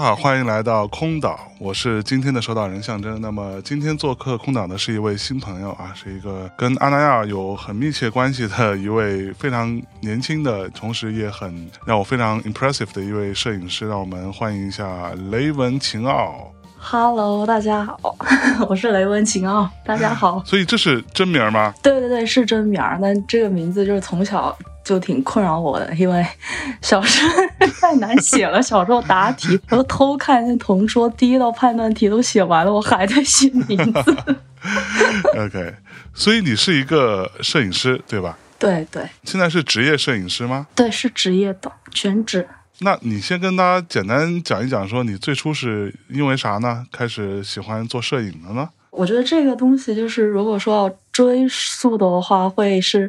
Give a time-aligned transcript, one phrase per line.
[0.00, 3.20] 好，欢迎来到空岛，我是今天的守岛人象征。
[3.20, 13.86] 那么今天做客空岛的是一位新朋友啊，是一个跟阿那亚有很密切关系的一位非常年轻的，同时也很让我非常 impressive 的一位摄影师。
[13.86, 16.50] 让我们欢迎一下雷文秦奥。
[16.78, 18.16] Hello，大家好，
[18.70, 20.42] 我是雷文秦奥，大家好。
[20.48, 21.74] 所以这是真名吗？
[21.82, 24.56] 对对对，是真名儿，但这个名字就是从小
[24.90, 26.26] 就挺困扰我的，因为
[26.82, 27.34] 小时候
[27.80, 28.60] 太难写了。
[28.60, 34.16] 小时候答题，然后偷看那同桌第一道判断题都写完了，我还在写名字。
[35.38, 35.74] OK，
[36.12, 38.36] 所以你是一个摄影师对吧？
[38.58, 40.66] 对对现在是职业摄影师吗？
[40.74, 42.48] 对，是职业的，全职。
[42.80, 46.84] 那你先跟大家简单讲一讲，说你最初是因为啥呢？
[46.90, 48.68] 开始喜欢做摄影的呢？
[48.90, 53.08] 我觉得这个东西就是，如果说要追溯的话，会是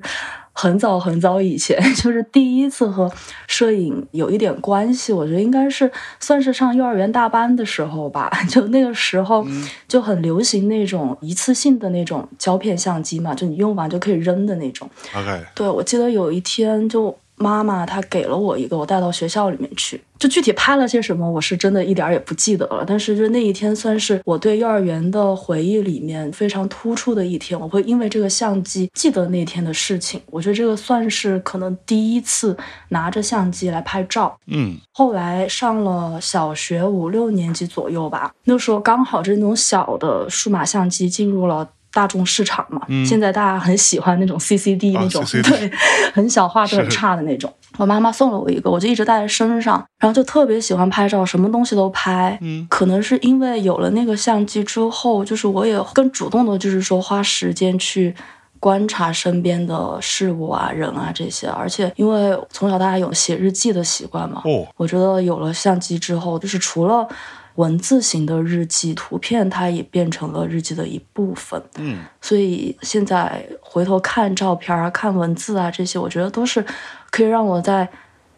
[0.62, 3.12] 很早很早以前， 就是第一次和
[3.48, 5.12] 摄影有一点关系。
[5.12, 9.44] 我觉得应该是算是上幼儿园大班的时候吧， 就那个时候
[9.88, 14.88] 就很流行那种一次性的那种胶片相机嘛，就你用完就可以扔的那种。
[15.16, 20.00] OK，对，我记得有一天就妈妈她给了我一个，我带到学校里面去。
[20.20, 22.86] 就具体拍了些什么，我是真的一点儿也不记得了。
[22.86, 27.60] 但是就那一天算是我对幼儿园的回忆里面非常突出的一天。
[27.60, 30.22] 我会因为这个相机记得那天的事情。
[30.28, 32.56] 我觉得这个算是可能第一次
[32.90, 34.38] 拿着相机来拍照。
[34.46, 41.68] 嗯后来上了小学五六年级左右吧，那时候刚好这种小的数码相机进入了。
[41.94, 45.72] 大众市场嘛，嗯现在大家很喜欢那种 CCD 啊那种，CCD 对，
[46.14, 47.52] 很小画质很差的那种。
[47.78, 52.38] 我妈妈送了我一个，我就一直带在身上，然后就特别喜欢拍照，什么东西都拍。
[52.42, 58.14] 嗯可能是因为有了那个相机之后，就是我也更主动的，就是说花时间去
[58.60, 61.48] 观察身边的事物啊、人啊这些。
[61.48, 67.08] 而且因为从小大家有写日记的习惯嘛，哦我觉得有了相机之后，就是除了
[67.56, 71.62] 文字型的日记，图片它也变成了日记的一部分。
[71.78, 76.64] 嗯所以现在回头看照片啊、看文字啊这些，我觉得都是
[77.10, 77.88] 可以让我在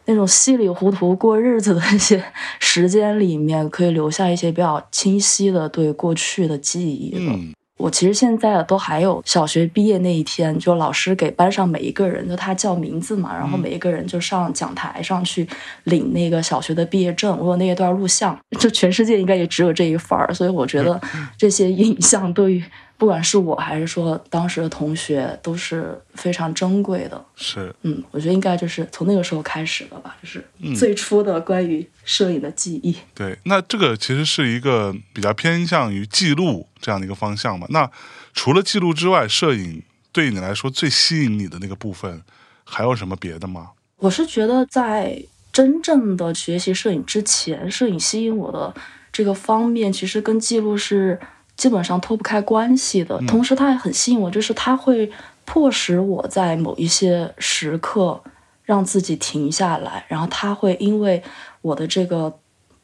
[0.06, 2.24] 那种稀里糊涂过日子的一些
[2.60, 7.20] 时间里面，可以留下一些比较清晰的对过去的记忆的。
[7.20, 15.46] 嗯我其实现在都还有小学毕业那一天，就老师给班上每一个人，就他叫名字嘛，然后每一个人就上讲台上去
[15.84, 17.38] 领那个小学的毕业证。
[17.38, 20.98] 我有那一段录像，就全世界应该也只有这一份儿，所以我觉得
[21.38, 22.64] 这些影像对于
[23.04, 27.26] 不管是我还是说当时的同学都是非常珍贵的。
[27.36, 30.42] 是嗯，我觉得应该就是从那个时候开始的吧，就是
[30.74, 32.96] 最初的关于摄影的记忆。
[33.14, 33.38] 对。
[33.44, 37.68] 那这个其实是一个比较偏向于记录这样的一个方向嘛。
[37.72, 37.92] 那
[38.34, 39.84] 除了记录之外，摄影
[40.14, 42.22] 对你来说最吸引你的那个部分，
[42.64, 43.72] 还有什么别的吗？
[43.98, 45.22] 我是觉得在
[45.52, 48.74] 真正的学习摄影之前，摄影吸引我的
[49.12, 51.20] 这个方面，其实跟记录是
[51.56, 53.18] 基本上脱不开关系的。
[53.28, 55.12] 同时，它也很吸引我，就是它会
[55.46, 58.22] 迫使我在某一些时刻
[58.64, 61.22] 让自己停下来，然后它会因为
[61.62, 62.34] 我的这个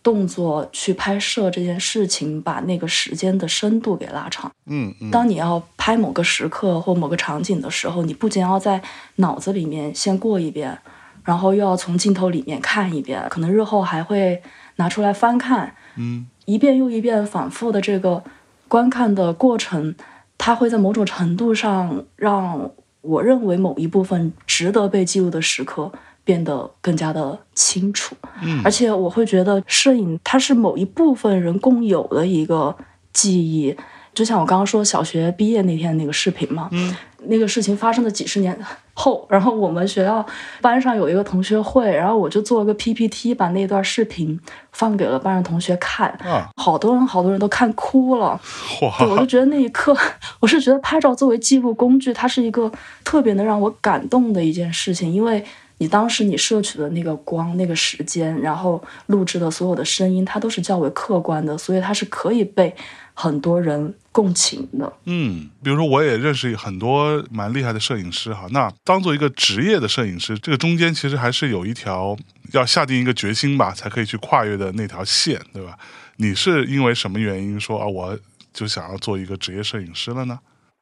[0.02, 4.52] 动作去拍摄这件事情，把那个时间的深度给拉长。
[4.66, 8.82] 嗯嗯当你要拍某个时刻或某个场景的时候，你不仅要在
[9.16, 10.78] 脑子里面先过一遍，
[11.24, 14.42] 然后又要从镜头里面看一遍，可能日后还会
[14.78, 18.24] 拿出来翻看，嗯一遍又一遍反复的这个
[18.70, 19.94] 观看的过程，
[20.38, 22.72] 它会在某种程度上让
[23.02, 25.92] 我认为某一部分值得被记录的时刻
[26.24, 28.16] 变得更加的清楚。
[28.42, 32.76] 嗯而且我会觉得摄影它是某一部分人共有的一个
[33.12, 33.76] 记忆。
[34.14, 36.96] 就像我刚刚说小学毕业那天那个视频嘛，嗯，
[37.26, 38.58] 那个事情发生的几十年
[38.94, 40.26] 后，然后我们学校
[40.62, 44.38] 班上有一个同学会，然后我就做了个 PPT，把那段视频
[44.74, 48.40] 放给了班上同学看，啊，好多人好多人都看哭了。
[48.82, 49.96] 哇，我就，觉得那一刻，
[50.42, 52.70] 我是觉得拍照作为记录工具，它是一个
[53.06, 55.44] 特别能让我感动的一件事情，因为
[55.78, 62.76] 你当时你摄取的那个光、那个时间，然后录制的所有的声音，它都是较为客观的，所以它是可以被
[63.22, 64.94] 很多人共情的。
[65.04, 72.18] 嗯，比如说我也认识很多蛮厉害的摄影师哈，那当做一个职业的摄影师，这个中间其实还是有一条
[72.54, 75.78] 要下定一个决心吧，才可以去跨越的那条线，对吧？
[76.16, 78.18] 你是因为什么原因说啊，我
[78.54, 80.40] 就想要做一个职业摄影师了呢？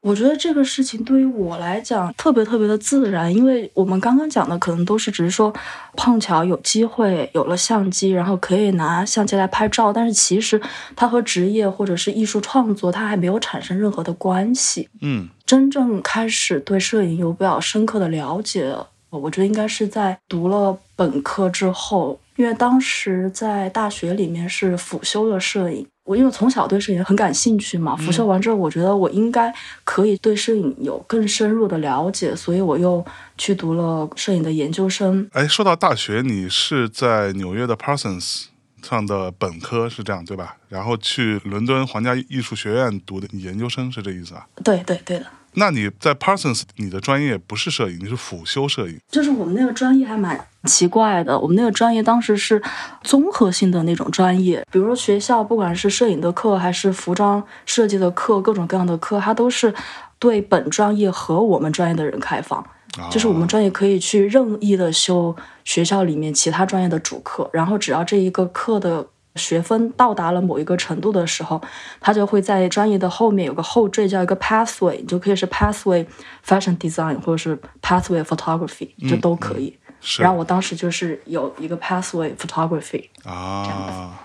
[0.07, 5.54] 我觉得这个事情对于我来讲特别特别的自然，因为我们刚刚讲的可能都是只是说
[5.98, 10.62] 碰巧有机会有了相机，然后可以拿相机来拍照，但是其实
[10.95, 14.88] 它和职业或者是艺术创作它还没有产生任何的关系。
[15.01, 18.74] 嗯，真正开始对摄影有比较深刻的了解，
[19.09, 25.86] 我觉得应该是在读了本科之后，因为当时在大学里面是辅修了摄影。
[26.06, 29.54] 我因为从小对摄影很感兴趣嘛，辅修完之后，我觉得我应该
[29.84, 33.06] 可以对摄影有更深入的了解，所以我又
[33.38, 35.28] 去读了摄影的研究生。
[35.34, 38.45] 哎，说到大学，你是在纽约的 Parsons
[38.81, 40.56] 上的本科是这样对吧？
[40.69, 44.48] 然后去伦敦皇家艺术学院读的研究生是这意思啊？
[44.63, 45.25] 对对对的。
[45.59, 49.00] 那你在 Parsons，你的专业不是摄影，你是辅修摄影。
[49.09, 52.62] 就是我们那个专业还蛮奇怪的，我们那个专业当时是
[53.01, 59.74] 综合性的那种专业，比如说学校不管是摄影的课还是服装设计的课，各种各样的课，它都是
[60.19, 62.63] 对本专业和我们专业的人开放，
[63.09, 69.07] 就是我们专业可以去任意的修学校里面其他专业的主课，然后只要这一个课的。
[69.38, 71.62] 学分到达了某一个程度的时候，
[72.01, 76.06] 它就会在专业的后面有个后缀，叫一个 pathway，你就可以是 pathway
[76.45, 79.78] fashion design，或者是 pathway photography，就都可以。
[80.19, 84.19] 然后我当时就是有一个 pathway photography 啊，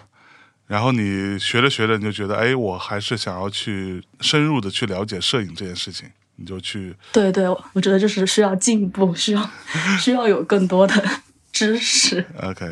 [0.66, 6.94] 然后你学着学着你就觉得，哎，我还是想要去深入的去了解摄影这件事情，你就去。
[7.12, 9.50] 对对，我觉得就是需要进步，需要
[9.98, 10.94] 需要有更多的。
[11.62, 12.66] 知识，OK，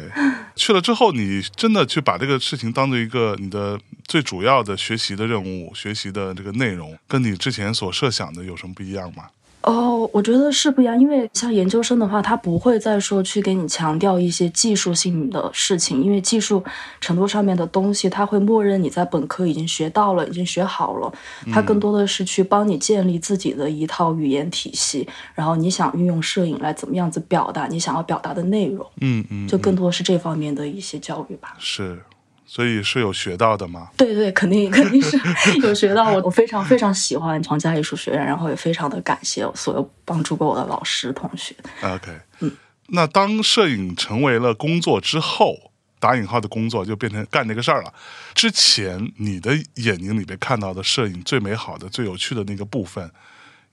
[0.57, 3.79] 去了之后，你真的去把这个事情当做一个你的
[4.09, 9.27] 最主要的学习的任务，学习的这个内容，跟你之前所设想的有什么不一样吗？
[9.63, 16.65] 哦，我觉得是不一样，因为像研究生的话，他不会再说去给你强调一些技术性的事情，因为技术
[17.01, 21.13] 程度上面的东西，他会默认你在本科已经学到了，已经学好了。
[21.53, 31.55] 他更多的是去帮你建立自己的一套语言体系，然后你想运用摄影来怎么样子表达你想要表达的内容，嗯嗯，就更多是这方面的一些教育吧。
[31.59, 32.03] 是。
[32.53, 33.91] 所以是有学到的吗？
[33.97, 35.17] 对对，肯定肯定是
[35.63, 36.11] 有学到。
[36.11, 41.55] 我我非常非常喜欢皇家艺术学院，然后也非常的感谢所有帮助过我的老师同学。
[41.81, 42.11] OK，
[42.41, 42.51] 嗯，
[42.89, 45.71] 那当摄影成为了工作之后，
[46.01, 47.95] 打引号的工作就变成干这个事儿了。
[48.35, 53.09] 之前你的眼睛里边看到的摄影最美好的、最有趣的那个部分，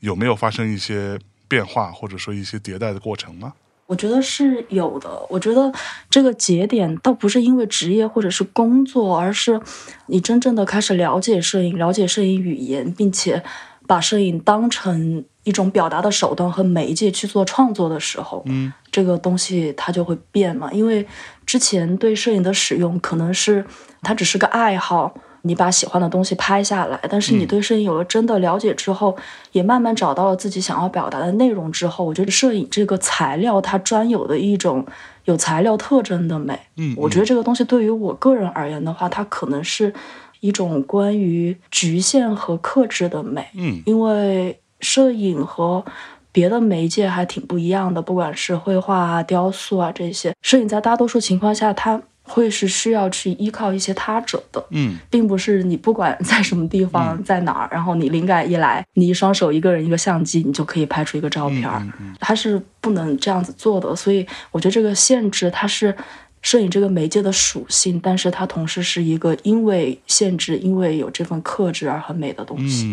[0.01, 3.53] 有没有发生一些变化，或者说一些迭代的过程吗？
[3.87, 5.09] 我觉得是有的。
[5.29, 5.71] 我觉得
[6.09, 9.59] 这个节点倒不是因为职业或者是工作，而是
[10.05, 13.41] 你真正的开始了解摄影，了解摄影语言，并且
[13.87, 20.71] 把摄影当成一种表达的手段和媒介去做创作的时候，嗯，这个东西它就会变嘛。
[20.71, 21.07] 因为
[21.45, 23.65] 之前对摄影的使用可能是
[24.01, 25.15] 它只是个爱好。
[25.47, 29.15] 你把喜欢的东西拍下来，但是你对摄影有了真的了解之后，
[29.51, 34.85] 也慢慢找到了自己想要表达的内容之后，我觉得摄影这个材料它专有的一种
[35.25, 39.93] 有材料特征的美，嗯，我觉得这个东西对于我个人而言的话，它可能是
[40.41, 45.83] 一种关于局限和克制的美，嗯，因为摄影和
[46.31, 52.01] 别的媒介还挺不一样的，不管是绘画啊、雕塑啊这些，摄影在大多数情况下它。
[52.27, 61.81] 会是需要去依靠一些他者的，嗯，并不是你不管在什么地方，在哪儿，然后你灵感一来，你一双手一个人一个相机，你就可以拍出一个照片儿，
[62.19, 63.95] 它是不能这样子做的。
[63.95, 65.95] 所以我觉得这个限制它是
[66.41, 72.85] 摄影这个媒介的属性，但是它同时是一个因为限制，因为有这份克制而很美的东西。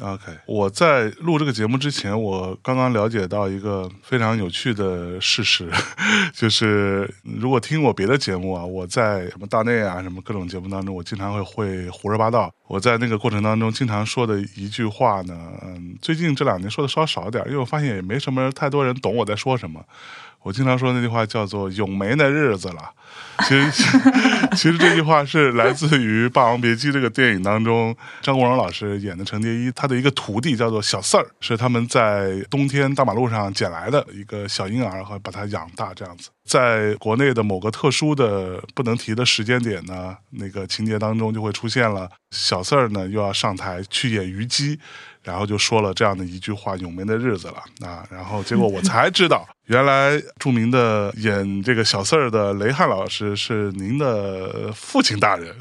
[0.00, 5.70] OK，我在录这个节目之前，我刚刚了解到一个非常有趣的事实，
[6.32, 12.50] 就是如果听我别的节目啊，我在什么大内啊，什么各种节目当中，我经常会会胡说八道。
[12.68, 19.84] 我在那个过程当中经常说的一句话呢，嗯，最近这两年说的稍少点，因为我发现也没什么太多人懂我在说什么。
[20.42, 22.90] 我经常说那句话叫做“永没那日子了”。
[23.44, 23.98] 其实，
[24.56, 36.30] 其实这句话是来自于《霸王别姬》这个电影当中，张国荣老师演的程蝶衣，他的一个徒弟叫做小四儿，是他们在冬天大马路上捡来的一个小婴儿，和把他养大这样子。
[36.44, 44.78] 在国内的某个特殊的不能提的时间点呢，那个情节当中就会出现了小四儿呢又要上台去演虞姬。
[45.22, 55.54] 然后就说了这样的一句话：“永没的日子了。”啊，然后结果我才知道，原来著名的演这个小四儿的雷汉老师是您的父亲大人，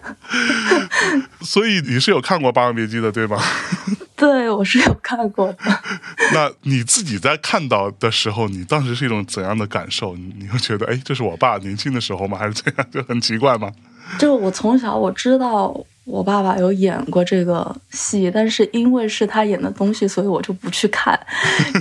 [1.40, 3.38] 所以你是有看过《霸王别姬》的对吗？
[4.14, 5.58] 对，我是有看过的。
[6.34, 10.14] 那你自己在看到的时候，你当时是一种怎样的感受？
[10.14, 12.36] 你你会觉得，哎，这是我爸年轻的时候吗？
[12.36, 13.72] 还是这样，就很奇怪吗？
[14.18, 15.74] 就我从小我知道。
[16.10, 21.18] 我爸爸有演过这个戏，但是因为是他演的东西，所以我就不去看。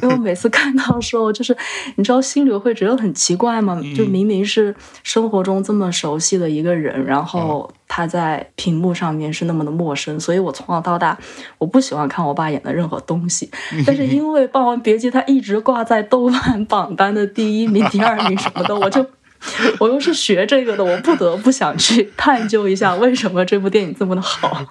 [0.02, 1.56] 因为我每次看到的时候，就是
[1.96, 3.82] 你知道心里会觉得很奇怪吗？
[3.98, 11.18] 就明明是生活中这么熟悉的一个人，然后他在屏幕上面是那么的陌生，所以我从小到大
[11.58, 13.50] 我不喜欢看我爸演的任何东西。
[13.86, 19.06] 但是因为《霸王别姬》他一直挂在豆瓣榜单的第一名、第二名什么的，我就。
[19.80, 24.66] 我又是学这个的，我不得不想去探究一下为什么这部电影这么的好，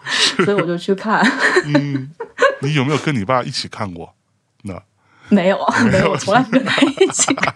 [0.44, 1.20] 所以我就去看。
[1.74, 2.10] 嗯，
[2.60, 4.14] 你有没有跟你爸一起看过？
[4.62, 4.82] 那
[5.30, 5.58] 没有，
[5.90, 7.54] 没有，从来没跟他一起看，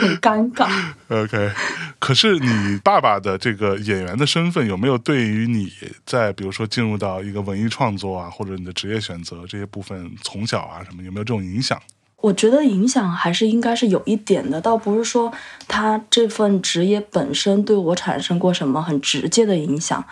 [0.00, 0.68] 很尴尬。
[1.08, 1.50] OK，
[1.98, 5.72] 可是你爸爸的这个演员的身份有没有对于你
[6.04, 11.80] 在比如说进入到一个文艺创作啊，或者你的职业选择这些部分，从小啊什么有没有这种影响？
[12.20, 15.32] 我觉得影响还是应该是有一点的，倒不是说
[15.68, 20.04] 他这份职业本身对我产生过什么很直接的影响，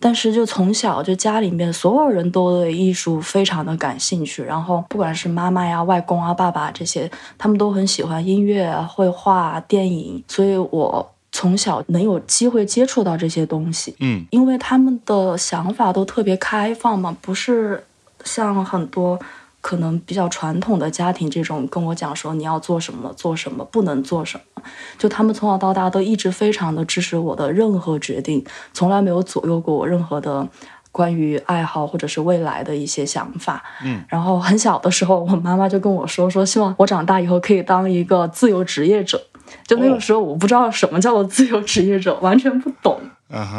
[0.00, 7.08] 但是就从小就家里面所有人都对艺术非常的感兴趣，然后不管是妈妈呀、外公啊、爸爸这些，
[7.38, 17.84] 他们都很喜欢音乐、绘画、电影，所以我从小能有机会接触到这些东西，嗯，因为他们的想法都特别开放嘛，不是
[18.24, 19.16] 像很多。
[19.64, 24.62] 可能比较传统的家庭，这种跟我讲说你要做什么做什么，不能做什么，
[24.98, 28.44] 就他们从小到大都一直非常的支持我的任何决定，
[28.74, 30.46] 从来没有左右过我任何的
[30.92, 33.62] 关于爱好或者是未来的一些想法。
[33.82, 39.18] 嗯，然后很小的时候，我妈妈就跟我说说，希望我长大以后可以当一个自由职业者。
[39.66, 43.00] 就那个时候，我不知道什么叫做自由职业者，完全不懂。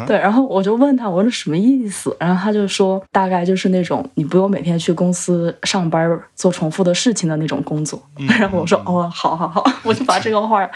[0.06, 2.16] 对，然后我就问他，我说什么意思？
[2.18, 8.00] 然后他就说，大概就是那种你不用每天去公司上班做重复的事情的那种工作。
[8.38, 10.68] 然后我说，哦，好好好，我就把这个话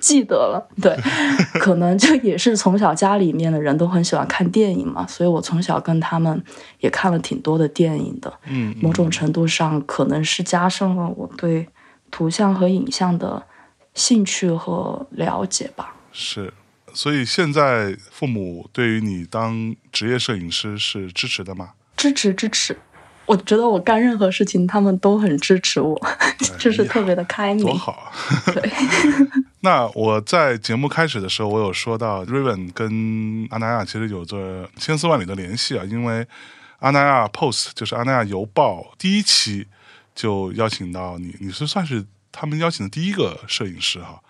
[0.00, 0.68] 记得了。
[0.82, 0.96] 对，
[1.60, 6.42] 可能就也是从小家里面的人都很喜欢看电影嘛，所以我从小跟他们
[6.80, 8.32] 也看了挺多的电影的。
[8.46, 11.68] 嗯，某种程度上可能是加深了我对
[12.10, 13.42] 图像和影像的
[13.94, 15.94] 兴趣和了解吧。
[16.12, 16.52] 是。
[16.94, 21.70] 所以现在父母对于你当职业摄影师是支持的吗？
[21.96, 22.78] 支持支持，
[23.26, 26.00] 我觉得我干任何事情他们都很支持我，
[26.58, 27.64] 就是特别的开明。
[27.64, 28.12] 多好啊！
[28.52, 28.70] 对。
[29.60, 36.26] 那我在节目开始的时候，我有说到 Raven 跟阿那亚其实有着千丝万缕的联系啊，因为
[36.78, 39.66] 阿那亚 Post 就是阿那亚邮报第一期
[40.14, 44.20] 就邀请到你，你是算是他们邀请的第一个摄影师哈。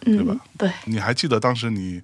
[0.00, 0.36] 对吧？
[0.58, 2.02] 对，你还记得当时你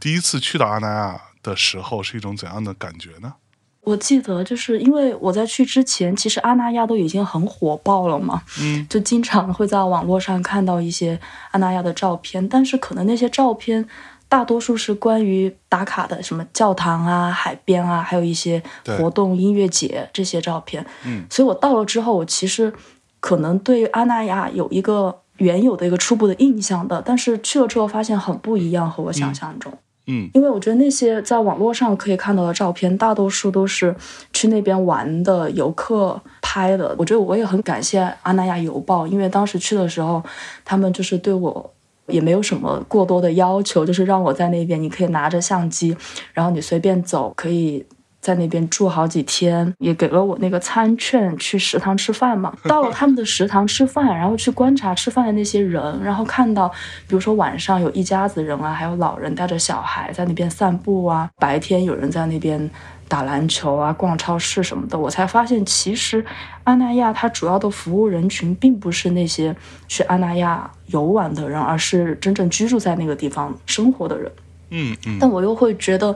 [0.00, 3.34] 第一次去到阿那亚的时候是一种怎样的感觉呢？
[3.82, 11.18] 我记得，就是因为我在去之前，其实阿那亚都已经很火爆了嘛，嗯，就经常会在网络上看到一些
[11.50, 13.84] 阿那亚的照片，但是可能那些照片
[14.28, 22.72] 大多数是关于打卡的，什么教堂啊、海边啊，还有一些活动、音乐节这些照片，嗯，所以我到了之后，我其实
[23.18, 25.21] 可能对阿那亚有一个。
[25.38, 29.72] 原有的一个初步的印象的，但是去了之后发现很不一样，和我想象中。
[30.06, 33.94] 嗯，因为我觉得那些在网络上可以看到的照片，大多数都是
[34.32, 36.94] 去那边玩的游客拍的。
[36.98, 40.22] 我觉得我也很感谢阿那亚邮报，因为当时去的时候，
[40.64, 41.72] 他们就是对我
[42.06, 45.96] 也没有什么过多的要求，就是让我在那边，你可以拿着相机，
[46.32, 47.86] 然后你随便走，可以。
[48.22, 52.54] 在那边住好几天，也给了我那个餐券去食堂吃饭嘛。
[52.62, 56.68] 到了他们的食堂吃饭，然后去观察吃饭的那些人，然后看到，
[57.08, 62.70] 比如说晚上有一家子人啊，还有老人带着小孩在那边散步啊，白天有人在那边
[63.08, 66.24] 打篮球啊、逛超市什么的，我才发现，其实
[66.62, 69.52] 阿那亚它主要的服务人群并不是那些
[69.88, 74.30] 去阿那亚游玩的人，而是真正居住在那个地方生活的人。
[74.70, 75.18] 嗯嗯。
[75.18, 76.14] 但我又会觉得。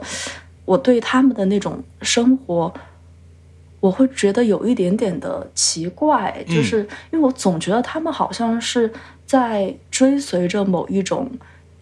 [0.67, 2.73] 我对他们的那种生活，
[3.79, 8.91] 我会觉得有一点点的奇怪，就是因为我总觉得他们好像是
[9.25, 11.31] 在追随着某一种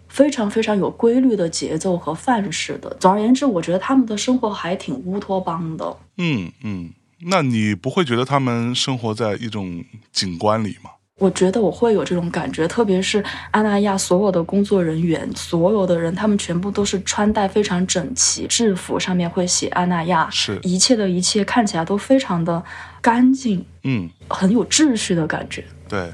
[0.08, 2.96] 非常非常有规律的节奏和范式的。
[3.00, 5.98] 总而言之，我觉得他们的生活还挺乌托邦的。
[6.18, 10.92] 嗯嗯，那你不会觉得他们生活在一种景观里吗？
[11.20, 22.62] 我觉得我会有这种感觉，特别是阿那亚所有的工作人员，所有的人，他们全部都是穿戴非常整齐，制服上面会写阿那亚，是一切的一切看起来都非常的
[23.02, 25.64] 干净，嗯，很有秩序的感觉。
[25.88, 26.10] 对。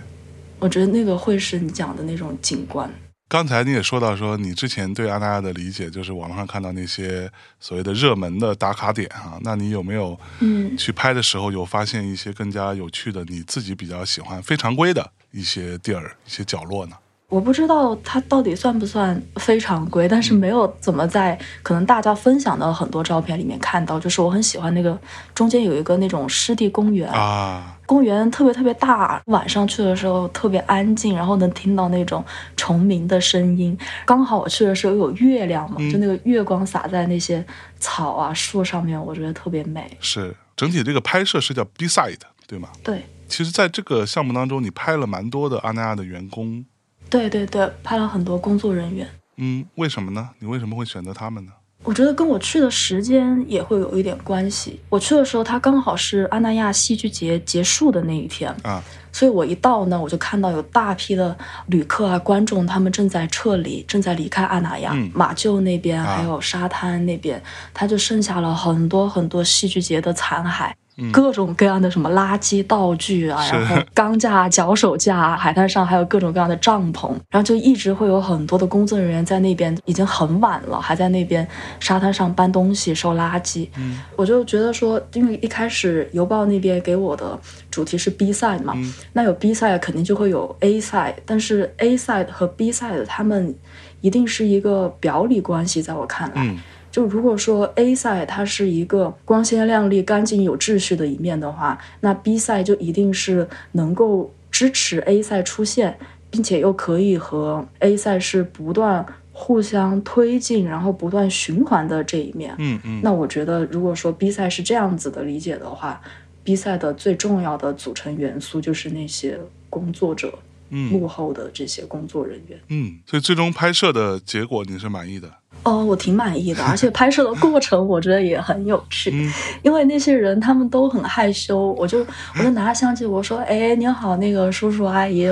[0.60, 2.88] 我觉得那个会是你讲的那种景观。
[3.32, 16.98] 刚才你也说到，说你之前对阿那亚的理解就是网络上看到那些所谓的热门的打卡点啊，那你有没有嗯去拍的时候有发现一些更加有趣的、你自己比较喜欢、非常规的一些地儿、一些角落呢？
[17.32, 23.98] 我不知道它到底算不算非常规，但是没有怎么在可能大家分享的很多照片里面看到。
[23.98, 25.00] 就是我很喜欢那个
[25.34, 32.22] 中间有一个那种湿地公园啊，公园特别特别大，晚上去的时候特别安静，然后能听到那种
[32.58, 33.78] 虫鸣的声音。
[34.06, 37.42] 刚好我去的时候有月亮嘛，就那个月光洒在那些
[37.80, 39.90] 草啊树上面，我觉得特别美。
[40.02, 42.68] 是整体这个拍摄是叫 B side 对吗？
[42.84, 46.66] 对，其实在这个项目当中，你拍了蛮多的阿那亚的员工。
[47.12, 49.08] 对对对，拍了很多工作人员。
[49.36, 50.30] 嗯，为什么呢？
[50.40, 51.52] 你为什么会选择他们呢？
[51.84, 54.80] 我觉得跟我去的时间也会有一点关系。
[54.88, 61.36] 我去的时候，它刚好是阿那亚戏剧节结束的那一天啊，所以我一到呢，我就看到有大批的
[61.68, 64.92] 旅客啊、观众，他们正在撤离，正在离开阿那亚。
[64.94, 67.42] 嗯马厩那边啊还有沙滩那边，
[67.74, 70.72] 它就剩下了很多很多戏剧节的残骸。
[71.02, 71.12] 嗯。
[71.12, 81.46] 各种各样的什么垃圾道具啊，然后钢架、脚手架啊，海滩上还有各种各样的帐篷，然后就一直会有很多的工作人员在那边，已经很晚了，还在那边
[81.80, 83.68] 沙滩上搬东西、收垃圾。
[83.78, 87.38] 嗯，我就觉得说，因为一开始邮报那边给我的
[87.70, 88.94] 主题是 B side 嘛，嗯。
[89.14, 93.56] 那有 B side 肯定就会有 A side，但是 A side 和 B side 他们
[94.02, 96.36] 一定是一个表里关系，在我看来。
[96.38, 96.60] 嗯
[96.92, 105.98] 就如果说 A 赛它是一个光鲜亮丽、干净有秩序的一面的话，那 B 赛就一定是能够支持 A 赛出现，
[106.30, 112.54] 并且又可以和 A 赛是不断互相推进，然后不断循环的这一面。
[112.58, 116.02] 嗯嗯，那我觉得，如果说 B 赛是这样子的理解的话
[116.44, 120.34] ，B 赛的最重要的组成元素就是那些工作者，
[120.70, 122.60] 嗯幕后的这些工作人员。
[122.68, 125.41] 嗯，所以最终拍摄的结果你是满意的？
[125.64, 129.32] 哦，我挺满意的，而且拍摄的过程我觉得也很有趣，嗯。
[129.62, 132.00] 因为那些人他们都很害羞，我就
[132.38, 135.28] 我就拿着相机我说，哎，你好，那个叔叔阿姨，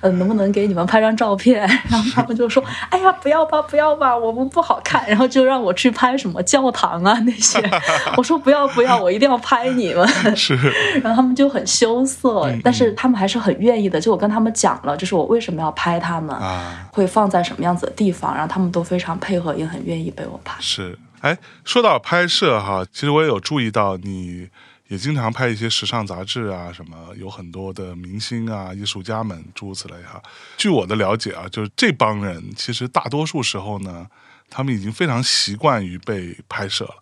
[0.00, 1.60] 呃，能不能给你们拍张照片？
[1.90, 7.60] 然后他们就说，哎呀，不要吧，不要吧，我们不好看，然后就让我去拍什么教堂啊那些，
[8.16, 10.54] 我说不要不要，我一定要拍你们，是，
[11.02, 16.34] 然后他们就很羞涩，但是他们还是很愿意的，就我跟他们讲了，就是我为什么要拍他们。
[16.42, 20.60] 啊，会放在什么样子的地方，然后他们都非常配合，也很愿意被我拍。
[20.60, 20.98] 是。
[21.20, 24.48] 哎，说到拍摄哈，其实我也有注意到，你
[24.88, 30.20] 也经常拍一些时尚杂志啊，什么有很多的明星啊、艺术家们诸如此类哈。
[30.56, 34.06] 据我的了解啊，就是这帮人其实大多数时候呢，
[34.50, 36.96] 他们已经非常习惯于被拍摄了。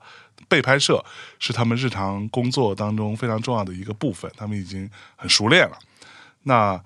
[0.48, 1.02] 被拍摄
[1.38, 5.78] 是他们日常工作当中非常重要的一个部分，他们已经很熟练了。
[6.42, 6.78] 那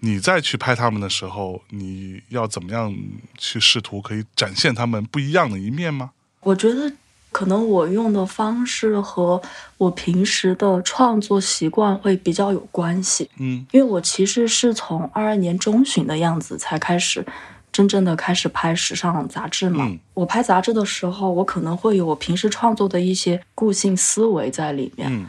[0.00, 2.94] 你再去拍他们的时候，你要怎么样
[3.38, 6.10] 去试图可以展现他们不一样的一面吗？
[6.40, 6.92] 我觉得
[7.30, 9.40] 可能我用的方式和
[9.76, 17.24] 我平时的创作习惯会比较有关系，嗯因为我其实是从二二年中旬的样子才开始。
[17.72, 25.08] 真正的开始拍时尚杂志嘛，嗯我拍杂志的时候，我可能会有我平时创作的一些固性思维在里面。
[25.08, 25.24] 嗯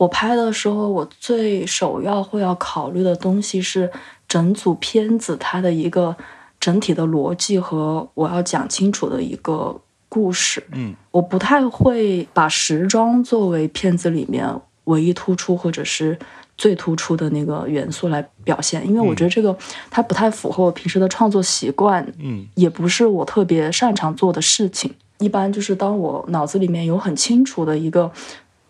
[0.00, 3.90] 我拍的时候，我最首要会要考虑的东西是
[4.26, 6.16] 整组片子它的一个
[6.58, 10.64] 整体的逻辑和我要讲清楚的一个故事。
[10.72, 14.48] 嗯我不太会把时装作为片子里面
[14.84, 16.18] 唯一突出或者是
[16.56, 19.54] 最突出的那个元素来表现，因为我觉得这个
[19.90, 24.94] 它不太符合我平时的创作习惯，嗯也不是我特别擅长做的事情。
[25.18, 28.10] 一般就是当我脑子里面有很清楚的一个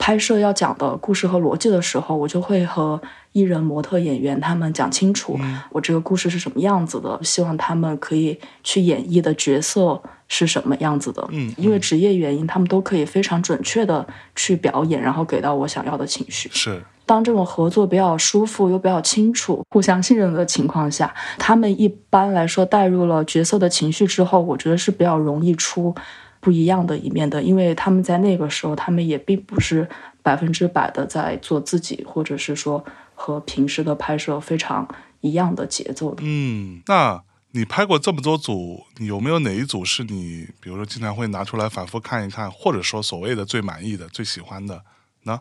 [0.01, 3.01] 拍摄要讲的故事和逻辑的时候，我就会和
[3.33, 5.39] 艺人、模特、演员他们讲清楚
[5.71, 11.23] 我这个故事是什么样子的，希望他们可以去演绎的角色是什么样子的。
[11.31, 16.49] 嗯因为职业原因，他们都可以非常准确的去表演，然后给到我想要的情绪。
[16.51, 25.95] 是当这种合作比较舒服又比较清楚、互相信任的情况下，他们一般来说带入了角色的情绪之后，我觉得是比较容易出
[26.41, 29.89] 不一样的一面的，因为他们在那个时候，他们也并不是
[30.23, 34.89] 百分之百的在做自己，或者是说和平时的拍摄非常
[35.21, 36.23] 一样的节奏的。
[36.25, 36.83] 嗯。
[36.87, 37.23] 那
[37.53, 44.83] 你拍过这么多组，你有没有哪一组是你，比如说经常会拿出来反复看一看，或者说所谓的最满意的、最喜欢的
[45.25, 45.41] 呢？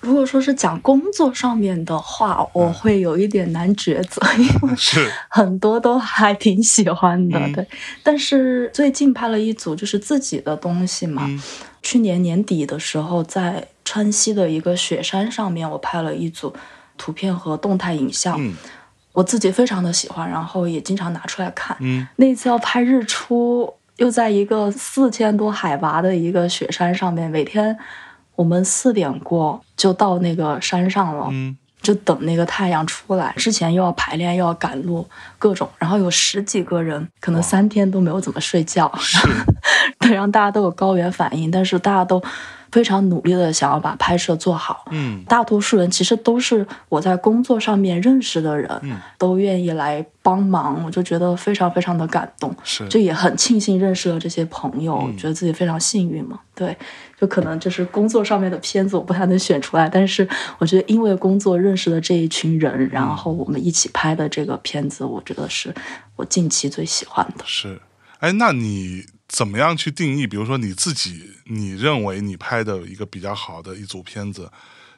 [0.00, 4.76] 如果说是讲工作上面的话，我会有一点难抉择，因为
[5.28, 7.52] 很多都还 挺喜欢的，嗯。
[7.52, 7.66] 对。
[8.02, 11.42] 但是最近拍了一组就是自己的东西嘛，嗯。
[11.82, 16.54] 去年年底的时候，在川西的一个雪山上面，我拍了一组
[16.98, 18.54] 图片和动态影像，嗯。
[19.12, 21.76] 我自己非常的喜欢，然后也经常拿出来看。
[21.80, 22.06] 嗯。
[22.16, 27.76] 那次要拍日出，又在一个四千多海拔的一个雪山上面，每天
[28.36, 31.28] 我们四点过就到那个山上了。
[31.30, 31.56] 嗯。
[31.82, 35.06] 就等那个太阳出来，之前又要排练，又要赶路，
[35.38, 39.16] 各种，然后有十几个人，可能三天都没有怎么睡觉，是。
[40.00, 42.20] 对，让大家都有高原反应，但是大家都
[42.76, 44.84] 非常努力的想要把拍摄做好。
[44.90, 52.54] 嗯大多数人其实都是我在工作上面认识的人，嗯都愿意来帮忙，我就觉得非常非常的感动。
[52.62, 56.38] 是就也很庆幸认识了这些朋友，嗯觉得自己非常幸运嘛。
[56.54, 56.76] 对，
[57.18, 65.74] 就可能就是工作上面的片子我不太能选出来，但是我觉得因为工作认识了这一群人，然后我们一起拍的这个片子，我觉得是
[66.16, 67.44] 我近期最喜欢的。
[67.46, 67.80] 是，
[68.20, 70.26] 哎，那你怎么样去定义？
[70.26, 74.50] 比如说你自己，你认为你拍的一个比较好的一组片子，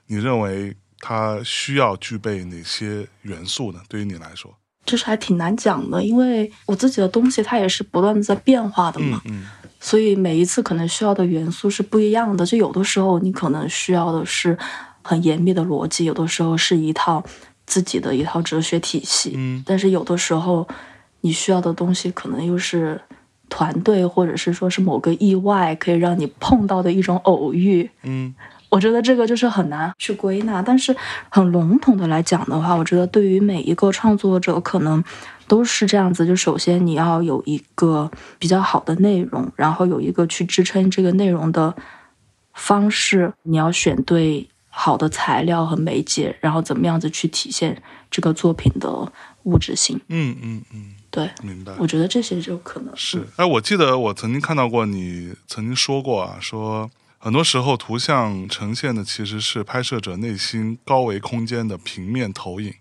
[0.07, 3.81] 你认为它需要具备哪些元素呢？
[3.88, 9.47] 对于你来说，这是还挺难讲的，因为我自己的东西它也是不断的在变化的嘛嗯，嗯
[9.81, 12.45] 所以每一次可能需要的元素是不一样的。
[12.45, 14.59] 就有的时候你可能需要的是
[15.03, 17.25] 很严密的逻辑，有的时候是一套
[17.64, 20.69] 自己的一套哲学体系，嗯但是有的时候
[21.21, 23.01] 你需要的东西可能又是
[23.49, 27.89] 团队，或者是说是某个意外可以让你碰到的一种偶遇。
[28.03, 28.35] 嗯
[28.71, 30.95] 我觉得这个就是很难去归纳，但是
[31.31, 35.03] 很笼统的来讲的话，我觉得对于每一个创作者，可能
[35.47, 36.27] 都是这样子。
[36.27, 41.75] 就首先你要有一个比较好的内容，然后有一个去支撑这个内容的
[42.53, 49.12] 方式，你要选对好的材料和媒介，然后怎么样子去体现这个作品的
[49.44, 50.00] 物质性。
[50.09, 51.72] 嗯嗯嗯，对，明白。
[51.78, 62.74] 我觉得这些就可能是，哎，我记得我曾经看到过你曾经说过啊，说很多时候图像呈现的其实是拍摄者内心高维空间的平面投影。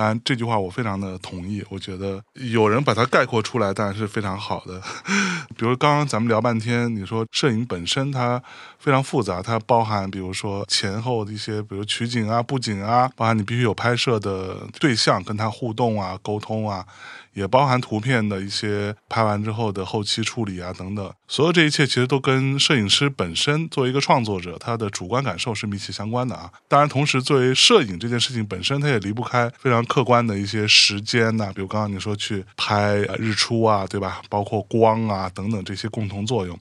[0.00, 1.62] 当然，这句话我非常的同意。
[1.68, 4.80] 我觉得有人把它概括出来，当然是非常好的。
[5.54, 8.42] 比如刚刚咱们聊半天，你说摄影本身它
[8.78, 16.86] 非常复杂，它包含比如说前后的一些，比如取景啊、布景啊，包含你必须有拍摄的对象跟他互动啊、沟通啊，
[17.32, 21.12] 也包含图片的一些拍完之后的后期处理啊等等。
[21.28, 26.50] 所有这一切其实都跟摄影师本身作为一个创作者，他的主观感受是密切相关的啊。
[26.68, 34.22] 当然，同时作为摄影这件事情本身，它也离不开非常客观的一些时间呐、比如刚刚你说去拍日出啊，对吧？
[34.28, 36.58] 包括光啊等等这些共同作用。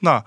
[0.00, 0.24] 那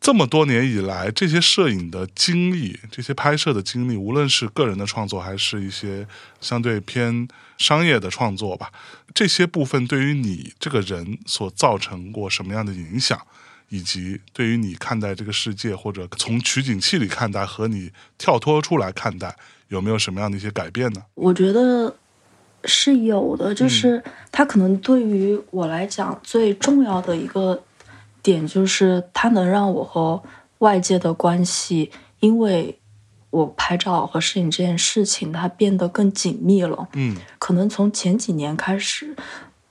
[0.00, 6.06] 这么多年以来，这些摄影的经历，这些拍摄的经历，无论是个人的创作，还是一些
[6.40, 7.28] 相对偏
[7.60, 8.72] 商业的创作吧，
[9.14, 13.20] 这些部分对于你这个人所造成过什么样的影响，
[13.68, 19.36] 以及对于你看待这个世界，或者从取景器里看待和你跳脱出来看待，
[19.68, 21.02] 有没有什么样的一些改变呢？
[21.14, 21.94] 我觉得
[22.64, 27.62] 是有的，就是它可能对于我来讲最重要的一个
[28.22, 30.22] 点，就是它能让我和
[30.60, 32.79] 外界的关系，因为
[33.30, 36.88] 我拍照和摄影这件事情，它变得更紧密了。
[36.94, 39.16] 嗯可能从前几年开始，